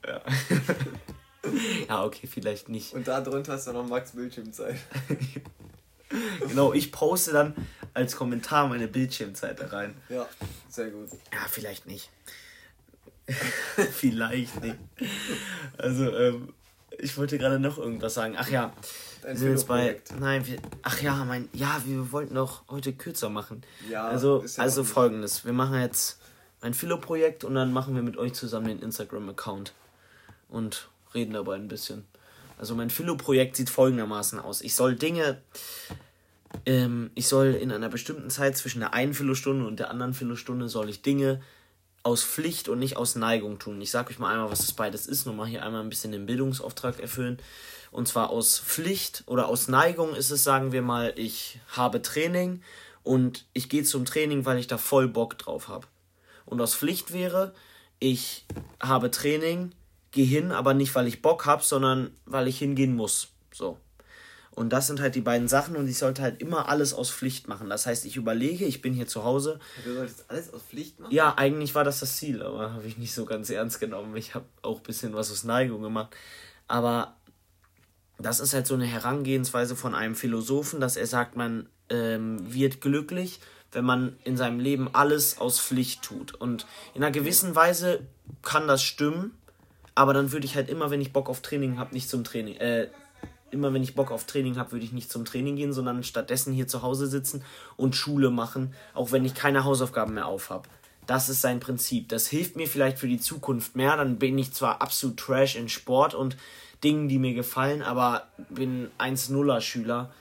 ja. 0.06 0.22
ja, 1.88 2.04
okay, 2.04 2.28
vielleicht 2.28 2.68
nicht. 2.68 2.94
Und 2.94 3.08
da 3.08 3.22
drunter 3.22 3.54
hast 3.54 3.68
du 3.68 3.74
noch 3.74 3.88
Max 3.88 4.12
Bildschirmzeit. 4.12 4.78
Genau, 6.40 6.74
ich 6.74 6.92
poste 6.92 7.32
dann 7.32 7.54
als 7.94 8.16
Kommentar 8.16 8.68
meine 8.68 8.88
Bildschirmzeit 8.88 9.60
da 9.60 9.68
rein. 9.68 9.94
Ja, 10.10 10.28
sehr 10.68 10.90
gut. 10.90 11.08
Ja, 11.32 11.46
vielleicht 11.48 11.86
nicht. 11.86 12.10
vielleicht 13.92 14.60
nicht. 14.64 14.78
Also, 15.78 16.12
ähm, 16.18 16.52
ich 17.02 17.18
wollte 17.18 17.38
gerade 17.38 17.60
noch 17.60 17.78
irgendwas 17.78 18.14
sagen. 18.14 18.36
Ach 18.38 18.50
ja, 18.50 18.74
Dein 19.22 19.32
wir 19.32 19.38
sind 19.38 19.52
jetzt 19.52 19.68
bei. 19.68 20.02
Nein, 20.20 20.46
wir, 20.46 20.58
ach 20.82 21.02
ja, 21.02 21.26
mein. 21.26 21.50
Ja, 21.54 21.82
wir 21.86 22.12
wollten 22.12 22.36
doch 22.36 22.64
heute 22.70 22.94
kürzer 22.94 23.30
machen. 23.30 23.64
Ja, 23.90 24.08
also, 24.08 24.44
ja 24.46 24.64
also 24.64 24.84
folgendes. 24.84 25.46
Wir 25.46 25.54
machen 25.54 25.80
jetzt 25.80 26.20
ein 26.62 26.74
Philo-Projekt 26.74 27.44
und 27.44 27.56
dann 27.56 27.74
machen 27.74 27.96
wir 27.96 28.02
mit 28.02 28.18
euch 28.18 28.34
zusammen 28.34 28.68
den 28.68 28.82
Instagram-Account. 28.82 29.74
Und 30.50 30.90
reden 31.14 31.34
dabei 31.34 31.56
ein 31.56 31.68
bisschen. 31.68 32.06
Also 32.58 32.76
mein 32.76 32.90
Philo-Projekt 32.90 33.56
sieht 33.56 33.70
folgendermaßen 33.70 34.40
aus. 34.40 34.62
Ich 34.62 34.76
soll 34.76 34.96
Dinge. 34.96 35.42
Ähm, 36.66 37.12
ich 37.16 37.28
soll 37.28 37.54
in 37.54 37.72
einer 37.72 37.90
bestimmten 37.90 38.30
Zeit 38.30 38.58
zwischen 38.58 38.80
der 38.80 38.94
einen 38.94 39.14
Philo-Stunde 39.14 39.66
und 39.66 39.80
der 39.80 39.92
anderen 39.92 40.14
Philo-Stunde 40.14 40.68
soll 40.68 40.90
ich 40.90 41.02
Dinge 41.02 41.42
aus 42.04 42.24
Pflicht 42.24 42.70
und 42.70 42.80
nicht 42.80 42.98
aus 42.98 43.16
Neigung 43.16 43.60
tun. 43.60 43.82
Ich 43.82 43.92
sage 43.92 44.12
euch 44.12 44.20
mal 44.20 44.32
einmal, 44.32 44.52
was 44.52 44.60
das 44.60 44.74
beides 44.74 45.06
ist, 45.06 45.26
nur 45.26 45.36
mal 45.36 45.48
hier 45.48 45.64
einmal 45.64 45.82
ein 45.82 45.90
bisschen 45.90 46.12
den 46.12 46.26
Bildungsauftrag 46.26 47.00
erfüllen. 47.00 47.40
Und 47.92 48.08
zwar 48.08 48.30
aus 48.30 48.60
Pflicht 48.60 49.24
oder 49.26 49.48
aus 49.48 49.68
Neigung 49.68 50.16
ist 50.16 50.32
es, 50.32 50.44
sagen 50.44 50.72
wir 50.72 50.82
mal, 50.82 51.14
ich 51.16 51.60
habe 51.70 52.02
Training 52.02 52.62
und 53.04 53.46
ich 53.54 53.70
gehe 53.70 53.84
zum 53.84 54.06
Training, 54.06 54.46
weil 54.46 54.60
ich 54.60 54.68
da 54.68 54.78
voll 54.78 55.08
Bock 55.08 55.38
drauf 55.38 55.68
habe. 55.68 55.88
Und 56.46 56.62
aus 56.62 56.76
Pflicht 56.76 57.14
wäre, 57.14 57.54
ich 58.00 58.46
habe 58.82 59.12
Training, 59.12 59.74
gehe 60.12 60.26
hin, 60.26 60.52
aber 60.52 60.74
nicht, 60.74 60.96
weil 60.96 61.08
ich 61.08 61.22
Bock 61.22 61.46
habe, 61.46 61.64
sondern 61.64 62.12
weil 62.26 62.48
ich 62.48 62.60
hingehen 62.60 62.96
muss. 62.96 63.30
So. 63.52 63.78
Und 64.52 64.72
das 64.74 64.88
sind 64.88 65.00
halt 65.00 65.16
die 65.16 65.22
beiden 65.22 65.48
Sachen 65.48 65.76
und 65.76 65.88
ich 65.88 65.98
sollte 65.98 66.22
halt 66.22 66.42
immer 66.42 66.68
alles 66.68 66.94
aus 66.94 67.10
Pflicht 67.12 67.48
machen. 67.48 67.70
Das 67.70 67.86
heißt, 67.86 68.06
ich 68.06 68.18
überlege, 68.18 68.66
ich 68.66 68.82
bin 68.82 68.94
hier 68.94 69.08
zu 69.08 69.24
Hause. 69.24 69.60
Du 69.86 69.94
solltest 69.94 70.26
alles 70.28 70.54
aus 70.54 70.64
Pflicht 70.64 71.00
machen? 71.00 71.14
Ja, 71.14 71.34
eigentlich 71.38 71.76
war 71.76 71.84
das 71.84 72.00
das 72.00 72.18
Ziel, 72.18 72.42
aber 72.42 72.74
habe 72.74 72.86
ich 72.86 72.98
nicht 72.98 73.14
so 73.14 73.26
ganz 73.26 73.50
ernst 73.50 73.80
genommen. 73.80 74.16
Ich 74.18 74.36
habe 74.36 74.46
auch 74.62 74.78
ein 74.78 74.84
bisschen 74.84 75.14
was 75.14 75.32
aus 75.32 75.44
Neigung 75.44 75.82
gemacht. 75.82 76.16
Aber 76.68 77.16
das 78.18 78.40
ist 78.40 78.54
halt 78.54 78.68
so 78.68 78.74
eine 78.74 78.86
Herangehensweise 78.86 79.76
von 79.76 79.96
einem 79.96 80.16
Philosophen, 80.16 80.80
dass 80.80 80.98
er 80.98 81.08
sagt, 81.08 81.36
man 81.36 81.70
ähm, 81.90 82.54
wird 82.54 82.82
glücklich, 82.82 83.40
wenn 83.72 83.86
man 83.86 84.18
in 84.24 84.36
seinem 84.36 84.60
Leben 84.60 84.90
alles 84.94 85.38
aus 85.38 85.60
Pflicht 85.60 86.02
tut. 86.04 86.34
Und 86.34 86.66
in 86.94 87.04
einer 87.04 87.12
gewissen 87.12 87.56
Weise 87.56 88.02
kann 88.42 88.68
das 88.68 88.84
stimmen, 88.84 89.38
aber 89.96 90.14
dann 90.14 90.32
würde 90.32 90.46
ich 90.46 90.56
halt 90.56 90.70
immer, 90.70 90.90
wenn 90.92 91.02
ich 91.02 91.14
Bock 91.14 91.30
auf 91.30 91.42
Training 91.42 91.78
habe, 91.78 91.94
nicht 91.94 92.10
zum 92.10 92.24
Training, 92.24 92.56
äh, 92.56 92.88
immer 93.52 93.74
wenn 93.74 93.84
ich 93.84 93.96
Bock 93.96 94.12
auf 94.12 94.26
Training 94.26 94.58
habe, 94.58 94.72
würde 94.74 94.86
ich 94.86 94.92
nicht 94.92 95.12
zum 95.12 95.26
Training 95.26 95.56
gehen, 95.56 95.74
sondern 95.74 96.04
stattdessen 96.04 96.54
hier 96.54 96.68
zu 96.68 96.82
Hause 96.82 97.08
sitzen 97.08 97.44
und 97.78 97.96
Schule 97.96 98.30
machen, 98.30 98.74
auch 98.94 99.12
wenn 99.12 99.26
ich 99.26 99.34
keine 99.34 99.64
Hausaufgaben 99.64 100.14
mehr 100.14 100.28
auf 100.28 100.50
habe. 100.50 100.70
Das 101.08 101.28
ist 101.28 101.42
sein 101.42 101.60
Prinzip. 101.60 102.10
Das 102.10 102.28
hilft 102.28 102.56
mir 102.56 102.68
vielleicht 102.68 103.00
für 103.00 103.08
die 103.08 103.20
Zukunft 103.20 103.76
mehr. 103.76 103.98
Dann 103.98 104.20
bin 104.20 104.38
ich 104.38 104.54
zwar 104.54 104.82
absolut 104.82 105.18
trash 105.18 105.56
in 105.56 105.68
Sport 105.68 106.14
und 106.14 106.38
Dingen, 106.84 107.10
die 107.10 107.18
mir 107.18 107.34
gefallen, 107.34 107.82
aber 107.82 108.28
bin 108.50 108.90
1-0er 109.00 109.62
Schüler. 109.62 110.12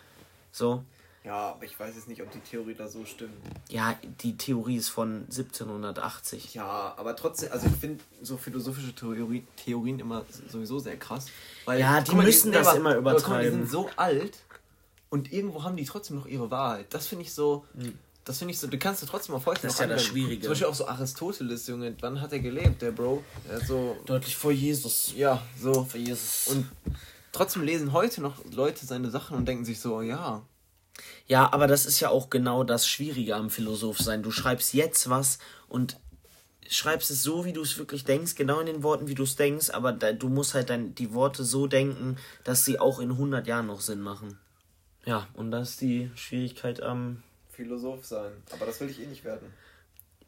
So. 0.51 0.83
Ja, 1.29 1.51
aber 1.51 1.67
ich 1.67 1.79
weiß 1.79 1.95
jetzt 1.95 2.09
nicht, 2.09 2.23
ob 2.23 2.31
die 2.31 2.41
Theorie 2.41 2.75
da 2.75 2.89
so 2.89 3.05
stimmt. 3.05 3.35
Ja, 3.69 3.95
die 4.23 4.39
Theorie 4.39 4.77
ist 4.77 4.89
von 4.89 5.25
1780. 5.25 6.55
Ja, 6.55 6.95
aber 6.97 7.15
trotzdem, 7.17 7.53
also 7.53 7.67
ich 7.67 7.75
finde 7.75 8.03
so 8.23 8.39
philosophische 8.39 8.95
Theorie, 8.95 9.45
Theorien 9.63 9.99
immer 9.99 10.25
sowieso 10.51 10.79
sehr 10.79 10.97
krass. 10.97 11.27
Weil, 11.67 11.81
ja, 11.81 12.01
die 12.01 12.15
mal, 12.15 12.25
müssen 12.25 12.51
das 12.51 12.75
immer 12.75 12.93
aber, 12.93 12.99
übertreiben. 13.01 13.31
Mal, 13.31 13.45
die 13.45 13.51
sind 13.51 13.71
so 13.71 13.91
alt 13.97 14.39
und 15.11 15.31
irgendwo 15.31 15.65
haben 15.65 15.77
die 15.77 15.85
trotzdem 15.85 16.17
noch 16.17 16.25
ihre 16.25 16.51
Wahrheit. 16.51 16.87
Das 16.95 17.07
finde 17.07 17.27
ich 17.27 17.35
so. 17.35 17.67
Mhm. 17.75 17.99
Das 18.25 18.39
finde 18.39 18.53
ich 18.53 18.59
so, 18.59 18.67
du 18.67 18.79
kannst 18.79 19.03
du 19.03 19.07
trotzdem 19.07 19.35
auf 19.35 19.45
heute 19.45 19.61
Das 19.61 19.75
ist 19.75 19.81
ja 19.81 19.87
das 19.87 20.05
Schwierige. 20.05 20.41
Zum 20.41 20.53
Beispiel 20.53 20.67
auch 20.67 20.75
so 20.75 20.89
Aristoteles, 20.89 21.67
Junge. 21.67 21.95
Wann 22.01 22.23
hat 22.23 22.33
er 22.33 22.41
gelebt, 22.41 22.81
der 22.81 22.93
Bro? 22.93 23.23
Er 23.51 23.61
so, 23.61 23.99
Deutlich 24.07 24.35
vor 24.35 24.53
Jesus. 24.53 25.13
Ja, 25.15 25.43
so. 25.61 25.85
Vor 25.85 26.01
Jesus. 26.01 26.47
Und 26.49 26.71
trotzdem 27.33 27.65
lesen 27.65 27.93
heute 27.93 28.23
noch 28.23 28.43
Leute 28.51 28.87
seine 28.87 29.11
Sachen 29.11 29.37
und 29.37 29.47
denken 29.47 29.67
sich 29.67 29.79
so, 29.79 30.01
ja. 30.01 30.43
Ja, 31.27 31.53
aber 31.53 31.67
das 31.67 31.87
ist 31.87 32.01
ja 32.01 32.11
auch 32.11 32.31
genau 32.31 32.65
das 32.65 32.87
Schwierige 32.87 33.37
am 33.37 33.51
Philosoph 33.51 33.99
sein. 33.99 34.23
Du 34.23 34.31
schreibst 34.31 34.75
jetzt 34.75 35.09
was 35.11 35.39
und 35.69 35.99
schreibst 36.69 37.11
es 37.11 37.23
so, 37.23 37.45
wie 37.45 37.53
du 37.53 37.63
es 37.63 37.79
wirklich 37.79 38.05
denkst, 38.05 38.35
genau 38.35 38.61
in 38.61 38.67
den 38.67 38.83
Worten, 38.83 39.09
wie 39.09 39.15
du 39.15 39.23
es 39.23 39.37
denkst, 39.37 39.71
aber 39.71 39.93
da, 39.93 40.13
du 40.13 40.29
musst 40.29 40.55
halt 40.55 40.71
dann 40.71 40.95
die 40.95 41.13
Worte 41.15 41.45
so 41.45 41.67
denken, 41.67 42.17
dass 42.45 42.65
sie 42.65 42.79
auch 42.79 42.99
in 43.01 43.11
100 43.11 43.47
Jahren 43.47 43.67
noch 43.67 43.81
Sinn 43.81 44.01
machen. 44.01 44.39
Ja, 45.05 45.27
und 45.35 45.51
das 45.51 45.71
ist 45.71 45.81
die 45.81 46.11
Schwierigkeit 46.15 46.83
am 46.83 47.23
Philosoph 47.51 48.05
sein. 48.05 48.33
Aber 48.51 48.67
das 48.67 48.81
will 48.81 48.91
ich 48.91 49.01
eh 49.01 49.07
nicht 49.07 49.25
werden. 49.25 49.53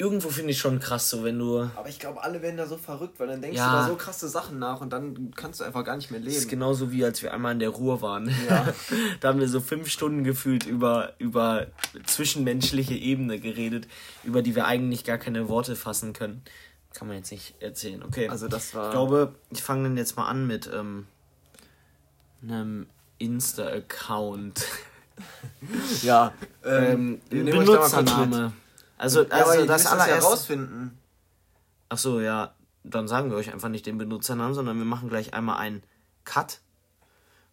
Irgendwo 0.00 0.30
finde 0.30 0.52
ich 0.52 0.58
schon 0.58 0.80
krass, 0.80 1.10
so 1.10 1.24
wenn 1.24 1.38
du. 1.38 1.60
Aber 1.76 1.88
ich 1.90 1.98
glaube, 1.98 2.22
alle 2.24 2.40
werden 2.40 2.56
da 2.56 2.66
so 2.66 2.78
verrückt, 2.78 3.20
weil 3.20 3.26
dann 3.26 3.42
denkst 3.42 3.58
Ja. 3.58 3.70
du 3.70 3.76
da 3.82 3.86
so 3.88 3.96
krasse 3.96 4.30
Sachen 4.30 4.58
nach 4.58 4.80
und 4.80 4.94
dann 4.94 5.30
kannst 5.36 5.60
du 5.60 5.64
einfach 5.64 5.84
gar 5.84 5.94
nicht 5.96 6.10
mehr 6.10 6.20
Das 6.20 6.32
ist 6.32 6.38
leben. 6.44 6.50
genauso 6.52 6.90
wie 6.90 7.04
als 7.04 7.22
wir 7.22 7.34
einmal 7.34 7.52
in 7.52 7.58
der 7.58 7.68
Ruhr 7.68 8.00
waren. 8.00 8.32
Ja. 8.48 8.66
da 9.20 9.28
haben 9.28 9.40
wir 9.40 9.48
so 9.48 9.60
fünf 9.60 9.90
Stunden 9.90 10.24
gefühlt 10.24 10.64
über, 10.64 11.12
über 11.18 11.66
zwischenmenschliche 12.06 12.94
Ebene 12.94 13.38
geredet, 13.38 13.88
über 14.24 14.40
die 14.40 14.56
wir 14.56 14.64
eigentlich 14.64 15.04
gar 15.04 15.18
keine 15.18 15.50
Worte 15.50 15.76
fassen 15.76 16.14
können. 16.14 16.40
Kann 16.94 17.06
man 17.06 17.18
jetzt 17.18 17.30
nicht 17.30 17.60
erzählen. 17.60 18.02
Okay. 18.02 18.26
Also 18.30 18.48
das 18.48 18.74
war. 18.74 18.86
ich 18.86 18.92
glaube, 18.92 19.34
ich 19.50 19.62
fange 19.62 19.82
dann 19.82 19.98
jetzt 19.98 20.16
mal 20.16 20.28
an 20.28 20.46
mit 20.46 20.70
ähm, 20.72 21.06
einem 22.42 22.86
Insta-Account. 23.18 24.64
ja. 26.02 26.32
Ähm, 26.64 27.20
kurz 27.30 27.44
Benutzername. 27.44 28.52
Also, 29.00 29.22
ja, 29.22 29.30
also 29.30 29.64
das 29.64 29.84
das 29.84 29.84
ja 29.84 29.98
allererste. 29.98 30.30
rausfinden. 30.30 30.98
Ach 31.88 31.96
so, 31.96 32.20
ja, 32.20 32.54
dann 32.84 33.08
sagen 33.08 33.30
wir 33.30 33.38
euch 33.38 33.50
einfach 33.50 33.70
nicht 33.70 33.86
den 33.86 33.96
Benutzernamen, 33.96 34.52
sondern 34.52 34.76
wir 34.76 34.84
machen 34.84 35.08
gleich 35.08 35.32
einmal 35.32 35.56
einen 35.56 35.82
Cut. 36.24 36.60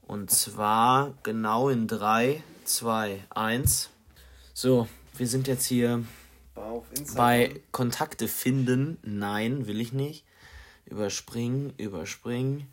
Und 0.02 0.30
zwar 0.30 1.14
genau 1.24 1.70
in 1.70 1.88
3, 1.88 2.44
2, 2.66 3.24
1. 3.30 3.90
So, 4.54 4.90
wir 5.16 5.26
sind 5.26 5.48
jetzt 5.48 5.66
hier 5.66 6.04
bei 7.16 7.62
Kontakte 7.72 8.28
finden. 8.28 8.98
Nein, 9.04 9.68
will 9.68 9.80
ich 9.80 9.94
nicht. 9.94 10.26
Überspringen, 10.84 11.72
überspringen. 11.78 12.68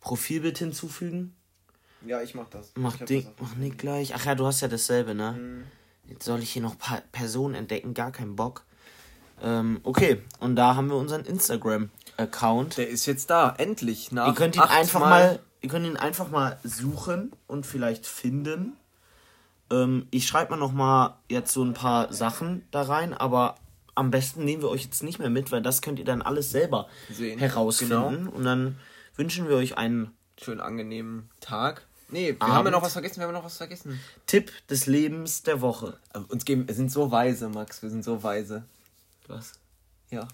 Profilbild 0.00 0.58
hinzufügen. 0.58 1.34
Ja, 2.04 2.20
ich 2.20 2.34
mach 2.34 2.50
das. 2.50 2.72
Mach, 2.74 3.00
ich 3.00 3.06
Dick, 3.06 3.28
mach 3.40 3.54
Nick 3.56 3.78
gleich. 3.78 4.14
Ach 4.14 4.26
ja, 4.26 4.34
du 4.34 4.44
hast 4.44 4.60
ja 4.60 4.68
dasselbe, 4.68 5.14
ne? 5.14 5.32
Mhm. 5.32 5.79
Jetzt 6.06 6.24
soll 6.24 6.42
ich 6.42 6.50
hier 6.50 6.62
noch 6.62 6.78
pa 6.78 7.02
Personen 7.12 7.54
entdecken, 7.54 7.94
gar 7.94 8.12
keinen 8.12 8.36
Bock. 8.36 8.64
Ähm, 9.42 9.80
okay, 9.84 10.22
und 10.40 10.56
da 10.56 10.76
haben 10.76 10.88
wir 10.88 10.96
unseren 10.96 11.24
Instagram-Account. 11.24 12.76
Der 12.76 12.88
ist 12.88 13.06
jetzt 13.06 13.30
da, 13.30 13.54
endlich. 13.56 14.12
Nach 14.12 14.26
Ihr 14.26 14.34
könnt 14.34 14.56
ihn 14.56 14.62
einfach 14.62 15.00
mal, 15.00 15.40
ihr 15.60 15.68
könnt 15.68 15.86
ihn 15.86 15.96
einfach 15.96 16.30
mal 16.30 16.58
suchen 16.62 17.32
und 17.46 17.64
vielleicht 17.64 18.06
finden. 18.06 18.76
Ähm, 19.70 20.06
ich 20.10 20.26
schreibe 20.26 20.50
mal 20.50 20.56
noch 20.56 20.72
mal 20.72 21.18
jetzt 21.28 21.52
so 21.52 21.62
ein 21.62 21.74
paar 21.74 22.12
Sachen 22.12 22.66
da 22.70 22.82
rein, 22.82 23.14
aber 23.14 23.54
am 23.94 24.10
besten 24.10 24.44
nehmen 24.44 24.62
wir 24.62 24.68
euch 24.68 24.84
jetzt 24.84 25.02
nicht 25.02 25.18
mehr 25.18 25.30
mit, 25.30 25.52
weil 25.52 25.62
das 25.62 25.82
könnt 25.82 25.98
ihr 25.98 26.04
dann 26.04 26.22
alles 26.22 26.50
selber 26.50 26.88
Sehen. 27.10 27.38
herausfinden. 27.38 28.28
Und 28.28 28.44
dann 28.44 28.78
wünschen 29.16 29.48
wir 29.48 29.56
euch 29.56 29.78
einen 29.78 30.14
schön 30.40 30.60
angenehmen 30.60 31.30
Tag. 31.40 31.86
Nee, 32.12 32.28
wir 32.32 32.42
Abend. 32.42 32.54
haben 32.54 32.64
ja 32.66 32.70
noch 32.72 32.82
was 32.82 32.92
vergessen, 32.92 33.18
wir 33.20 33.26
haben 33.26 33.32
noch 33.34 33.44
was 33.44 33.56
vergessen. 33.56 34.00
Tipp 34.26 34.50
des 34.68 34.86
Lebens 34.86 35.42
der 35.42 35.60
Woche. 35.60 35.98
Aber 36.12 36.30
Uns 36.30 36.44
geben, 36.44 36.66
wir 36.68 36.74
sind 36.74 36.90
so 36.90 37.10
weise, 37.10 37.48
Max, 37.48 37.82
wir 37.82 37.90
sind 37.90 38.04
so 38.04 38.22
weise. 38.22 38.64
Was? 39.26 39.52
Ja. 40.10 40.26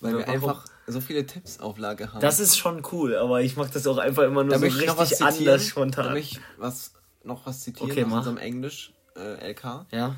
Weil 0.00 0.12
Ja, 0.12 0.18
wir 0.18 0.26
warum? 0.26 0.34
einfach 0.50 0.64
so 0.86 1.00
viele 1.00 1.24
Tipps 1.26 1.60
auf 1.60 1.78
Lage 1.78 2.12
haben. 2.12 2.20
Das 2.20 2.40
ist 2.40 2.58
schon 2.58 2.82
cool, 2.92 3.16
aber 3.16 3.40
ich 3.42 3.56
mache 3.56 3.70
das 3.72 3.86
auch 3.86 3.98
einfach 3.98 4.24
immer 4.24 4.44
nur 4.44 4.52
da 4.52 4.58
so 4.58 4.64
möchte 4.66 4.80
ich 4.82 4.86
noch 4.86 4.98
was 4.98 5.10
richtig 5.12 5.26
zitieren. 5.26 5.48
anders 5.48 5.62
Da 5.64 5.68
spontan. 5.70 6.12
möchte 6.12 6.38
ich 6.38 6.40
was, 6.58 6.92
noch 7.22 7.46
was 7.46 7.60
zitieren 7.60 7.90
Okay, 7.90 8.04
aus 8.04 8.10
mach. 8.10 8.18
unserem 8.18 8.36
Englisch 8.38 8.92
äh, 9.16 9.50
LK. 9.52 9.86
Ja. 9.92 10.16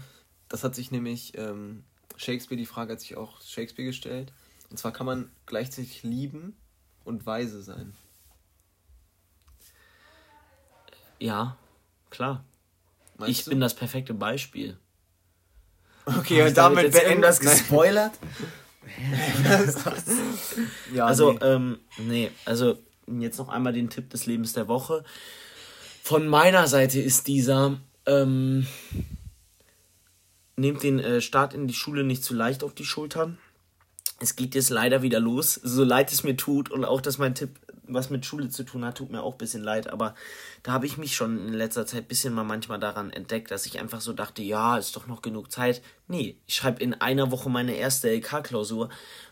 Das 0.49 0.65
hat 0.65 0.75
sich 0.75 0.91
nämlich 0.91 1.37
ähm, 1.37 1.85
Shakespeare, 2.17 2.57
die 2.59 2.67
Frage 2.67 2.93
hat 2.95 3.01
sich 3.01 3.17
auch 3.17 3.41
Shakespeare 3.43 3.87
gestellt. 3.87 4.33
Und 4.71 4.79
zwar 4.79 4.93
kann 4.93 5.07
man 5.07 5.31
gleichzeitig 5.45 6.03
lieben 6.03 6.57
und 7.05 7.25
weise 7.27 7.63
sein. 7.63 7.95
Ja, 11.19 11.57
klar. 12.11 12.45
Meinst 13.19 13.31
ich 13.39 13.45
du? 13.45 13.51
bin 13.51 13.61
das 13.61 13.75
perfekte 13.75 14.15
Beispiel. 14.15 14.77
Okay, 16.05 16.43
und 16.47 16.57
damit 16.57 16.93
beenden 16.93 17.09
irgendwas 17.09 17.43
Nein. 17.43 17.53
gespoilert? 17.53 18.13
Ja, 20.95 21.07
Also, 21.07 21.33
nee. 21.33 21.39
ähm, 21.43 21.79
nee, 21.99 22.31
also 22.45 22.79
jetzt 23.21 23.39
noch 23.39 23.49
einmal 23.49 23.73
den 23.73 23.91
Tipp 23.91 24.11
des 24.11 24.27
Lebens 24.27 24.53
der 24.53 24.69
Woche. 24.69 25.05
Von 26.03 26.29
meiner 26.29 26.67
Seite 26.69 27.01
ist 27.01 27.27
dieser, 27.27 27.79
ähm, 28.07 28.67
nehmt 30.57 30.83
den 30.83 31.01
äh, 31.01 31.21
Start 31.21 31.53
in 31.55 31.67
die 31.67 31.75
Schule 31.75 32.05
nicht 32.05 32.23
zu 32.23 32.35
leicht 32.35 32.63
auf 32.63 32.75
die 32.75 32.85
Schultern. 32.85 33.39
Es 34.21 34.37
geht 34.37 34.55
jetzt 34.55 34.71
leider 34.71 35.03
wieder 35.03 35.21
los, 35.21 35.55
so 35.55 35.85
leid 35.85 36.13
es 36.13 36.23
mir 36.23 36.37
tut 36.37 36.71
und 36.71 36.85
auch, 36.85 37.01
dass 37.01 37.19
mein 37.19 37.35
Tipp 37.35 37.59
was 37.89 38.11
mit 38.11 38.27
Schule 38.27 38.49
zu 38.49 38.65
tun 38.65 38.85
hat, 38.85 38.99
tut 38.99 39.11
mir 39.11 39.23
auch 39.23 39.33
ein 39.33 39.39
bisschen 39.39 39.63
leid, 39.63 39.89
aber 39.89 40.15
da 40.63 40.73
habe 40.73 40.87
ich 40.87 40.99
mich 40.99 41.15
schon 41.15 41.39
in 41.49 41.55
letzter 41.55 41.87
Zeit 41.87 42.05
ein 42.05 42.09
bisschen 42.09 42.35
mal 42.35 42.45
manchmal 42.45 42.79
daran 42.79 43.11
entdeckt, 43.11 43.51
dass 43.51 43.67
ich 43.67 43.79
einfach 43.81 44.01
so 44.01 44.13
dachte, 44.13 44.43
ja, 44.43 44.77
ist 44.77 44.97
doch 44.97 45.07
noch 45.07 45.23
genug 45.23 45.51
Zeit. 45.51 45.83
Nee, 46.09 46.39
ich 46.47 46.55
schreibe 46.55 46.83
in 46.83 46.95
einer 46.95 47.31
Woche 47.31 47.51
meine 47.51 47.75
erste 47.75 48.09
LK-Klausur. 48.09 48.89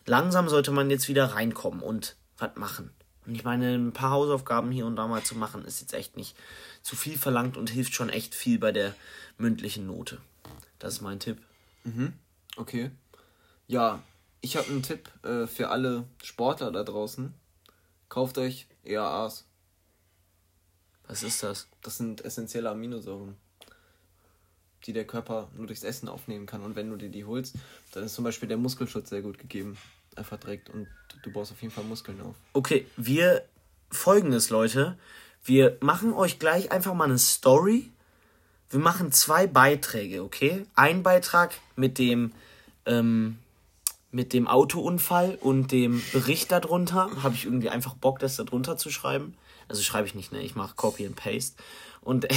Langsam 0.06 0.48
sollte 0.48 0.70
man 0.70 0.90
jetzt 0.90 1.08
wieder 1.08 1.26
reinkommen 1.26 1.80
und 1.80 2.16
was 2.38 2.56
machen. 2.56 2.90
Und 3.26 3.34
ich 3.34 3.44
meine, 3.44 3.74
ein 3.74 3.92
paar 3.92 4.10
Hausaufgaben 4.10 4.70
hier 4.70 4.86
und 4.86 4.96
da 4.96 5.06
mal 5.06 5.22
zu 5.22 5.36
machen, 5.36 5.64
ist 5.64 5.80
jetzt 5.80 5.94
echt 5.94 6.16
nicht 6.16 6.36
zu 6.82 6.96
viel 6.96 7.16
verlangt 7.16 7.56
und 7.56 7.70
hilft 7.70 7.94
schon 7.94 8.10
echt 8.10 8.34
viel 8.34 8.58
bei 8.58 8.70
der 8.70 8.94
mündlichen 9.38 9.86
Note. 9.86 10.18
Das 10.78 10.94
ist 10.94 11.00
mein 11.00 11.20
Tipp. 11.20 11.38
Okay. 12.56 12.90
Ja, 13.66 14.02
ich 14.40 14.56
habe 14.56 14.68
einen 14.68 14.82
Tipp 14.82 15.08
äh, 15.24 15.46
für 15.46 15.70
alle 15.70 16.04
Sportler 16.22 16.70
da 16.70 16.84
draußen. 16.84 17.32
Kauft 18.08 18.38
euch 18.38 18.66
EAAs. 18.84 19.44
Was 21.06 21.22
ist 21.22 21.42
das? 21.42 21.68
Das 21.82 21.96
sind 21.96 22.24
essentielle 22.24 22.70
Aminosäuren, 22.70 23.36
die 24.84 24.92
der 24.92 25.06
Körper 25.06 25.50
nur 25.54 25.66
durchs 25.66 25.84
Essen 25.84 26.08
aufnehmen 26.08 26.46
kann. 26.46 26.62
Und 26.62 26.76
wenn 26.76 26.90
du 26.90 26.96
dir 26.96 27.10
die 27.10 27.24
holst, 27.24 27.56
dann 27.92 28.04
ist 28.04 28.14
zum 28.14 28.24
Beispiel 28.24 28.48
der 28.48 28.56
Muskelschutz 28.56 29.10
sehr 29.10 29.22
gut 29.22 29.38
gegeben. 29.38 29.76
Einfach 30.16 30.38
direkt 30.38 30.70
und 30.70 30.86
du 31.22 31.32
baust 31.32 31.52
auf 31.52 31.60
jeden 31.60 31.74
Fall 31.74 31.84
Muskeln 31.84 32.20
auf. 32.20 32.36
Okay, 32.52 32.86
wir 32.96 33.44
folgendes, 33.90 34.50
Leute. 34.50 34.96
Wir 35.44 35.76
machen 35.80 36.12
euch 36.14 36.38
gleich 36.38 36.72
einfach 36.72 36.94
mal 36.94 37.04
eine 37.04 37.18
Story. 37.18 37.90
Wir 38.70 38.80
machen 38.80 39.12
zwei 39.12 39.46
Beiträge, 39.46 40.22
okay? 40.22 40.66
Ein 40.74 41.02
Beitrag 41.02 41.54
mit 41.76 41.98
dem, 41.98 42.32
ähm, 42.86 43.38
mit 44.14 44.32
dem 44.32 44.46
Autounfall 44.46 45.36
und 45.40 45.72
dem 45.72 46.00
Bericht 46.12 46.52
darunter 46.52 47.10
habe 47.24 47.34
ich 47.34 47.46
irgendwie 47.46 47.68
einfach 47.68 47.94
Bock, 47.94 48.20
das 48.20 48.36
darunter 48.36 48.76
zu 48.76 48.90
schreiben. 48.90 49.34
Also 49.66 49.82
schreibe 49.82 50.06
ich 50.06 50.14
nicht, 50.14 50.30
ne? 50.30 50.40
Ich 50.40 50.54
mache 50.54 50.76
Copy 50.76 51.04
and 51.04 51.16
Paste. 51.16 51.56
Und, 52.00 52.28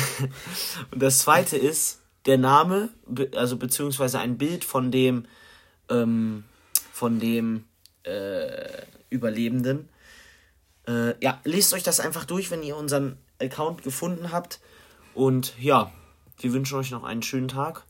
und 0.91 1.03
das 1.03 1.19
zweite 1.19 1.55
ist 1.55 2.01
der 2.25 2.39
Name, 2.39 2.89
also 3.35 3.57
beziehungsweise 3.57 4.17
ein 4.17 4.39
Bild 4.39 4.63
von 4.63 4.91
dem, 4.91 5.27
ähm, 5.89 6.45
von 6.91 7.19
dem 7.19 7.65
äh, 8.03 8.81
Überlebenden. 9.11 9.87
Äh, 10.87 11.13
ja, 11.23 11.39
lest 11.43 11.75
euch 11.75 11.83
das 11.83 11.99
einfach 11.99 12.25
durch, 12.25 12.49
wenn 12.49 12.63
ihr 12.63 12.75
unseren 12.75 13.19
Account 13.39 13.83
gefunden 13.83 14.31
habt. 14.31 14.59
Und 15.13 15.53
ja, 15.59 15.91
wir 16.39 16.53
wünschen 16.53 16.79
euch 16.79 16.89
noch 16.89 17.03
einen 17.03 17.21
schönen 17.21 17.49
Tag. 17.49 17.83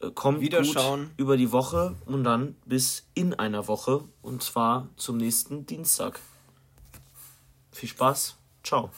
Äh, 0.00 0.10
kommt 0.12 0.40
gut 0.40 0.76
über 1.16 1.36
die 1.36 1.52
Woche 1.52 1.94
und 2.06 2.24
dann 2.24 2.56
bis 2.64 3.06
in 3.14 3.34
einer 3.34 3.68
Woche. 3.68 4.04
Und 4.22 4.42
zwar 4.42 4.88
zum 4.96 5.16
nächsten 5.16 5.66
Dienstag. 5.66 6.20
Viel 7.72 7.88
Spaß. 7.88 8.36
Ciao. 8.62 8.90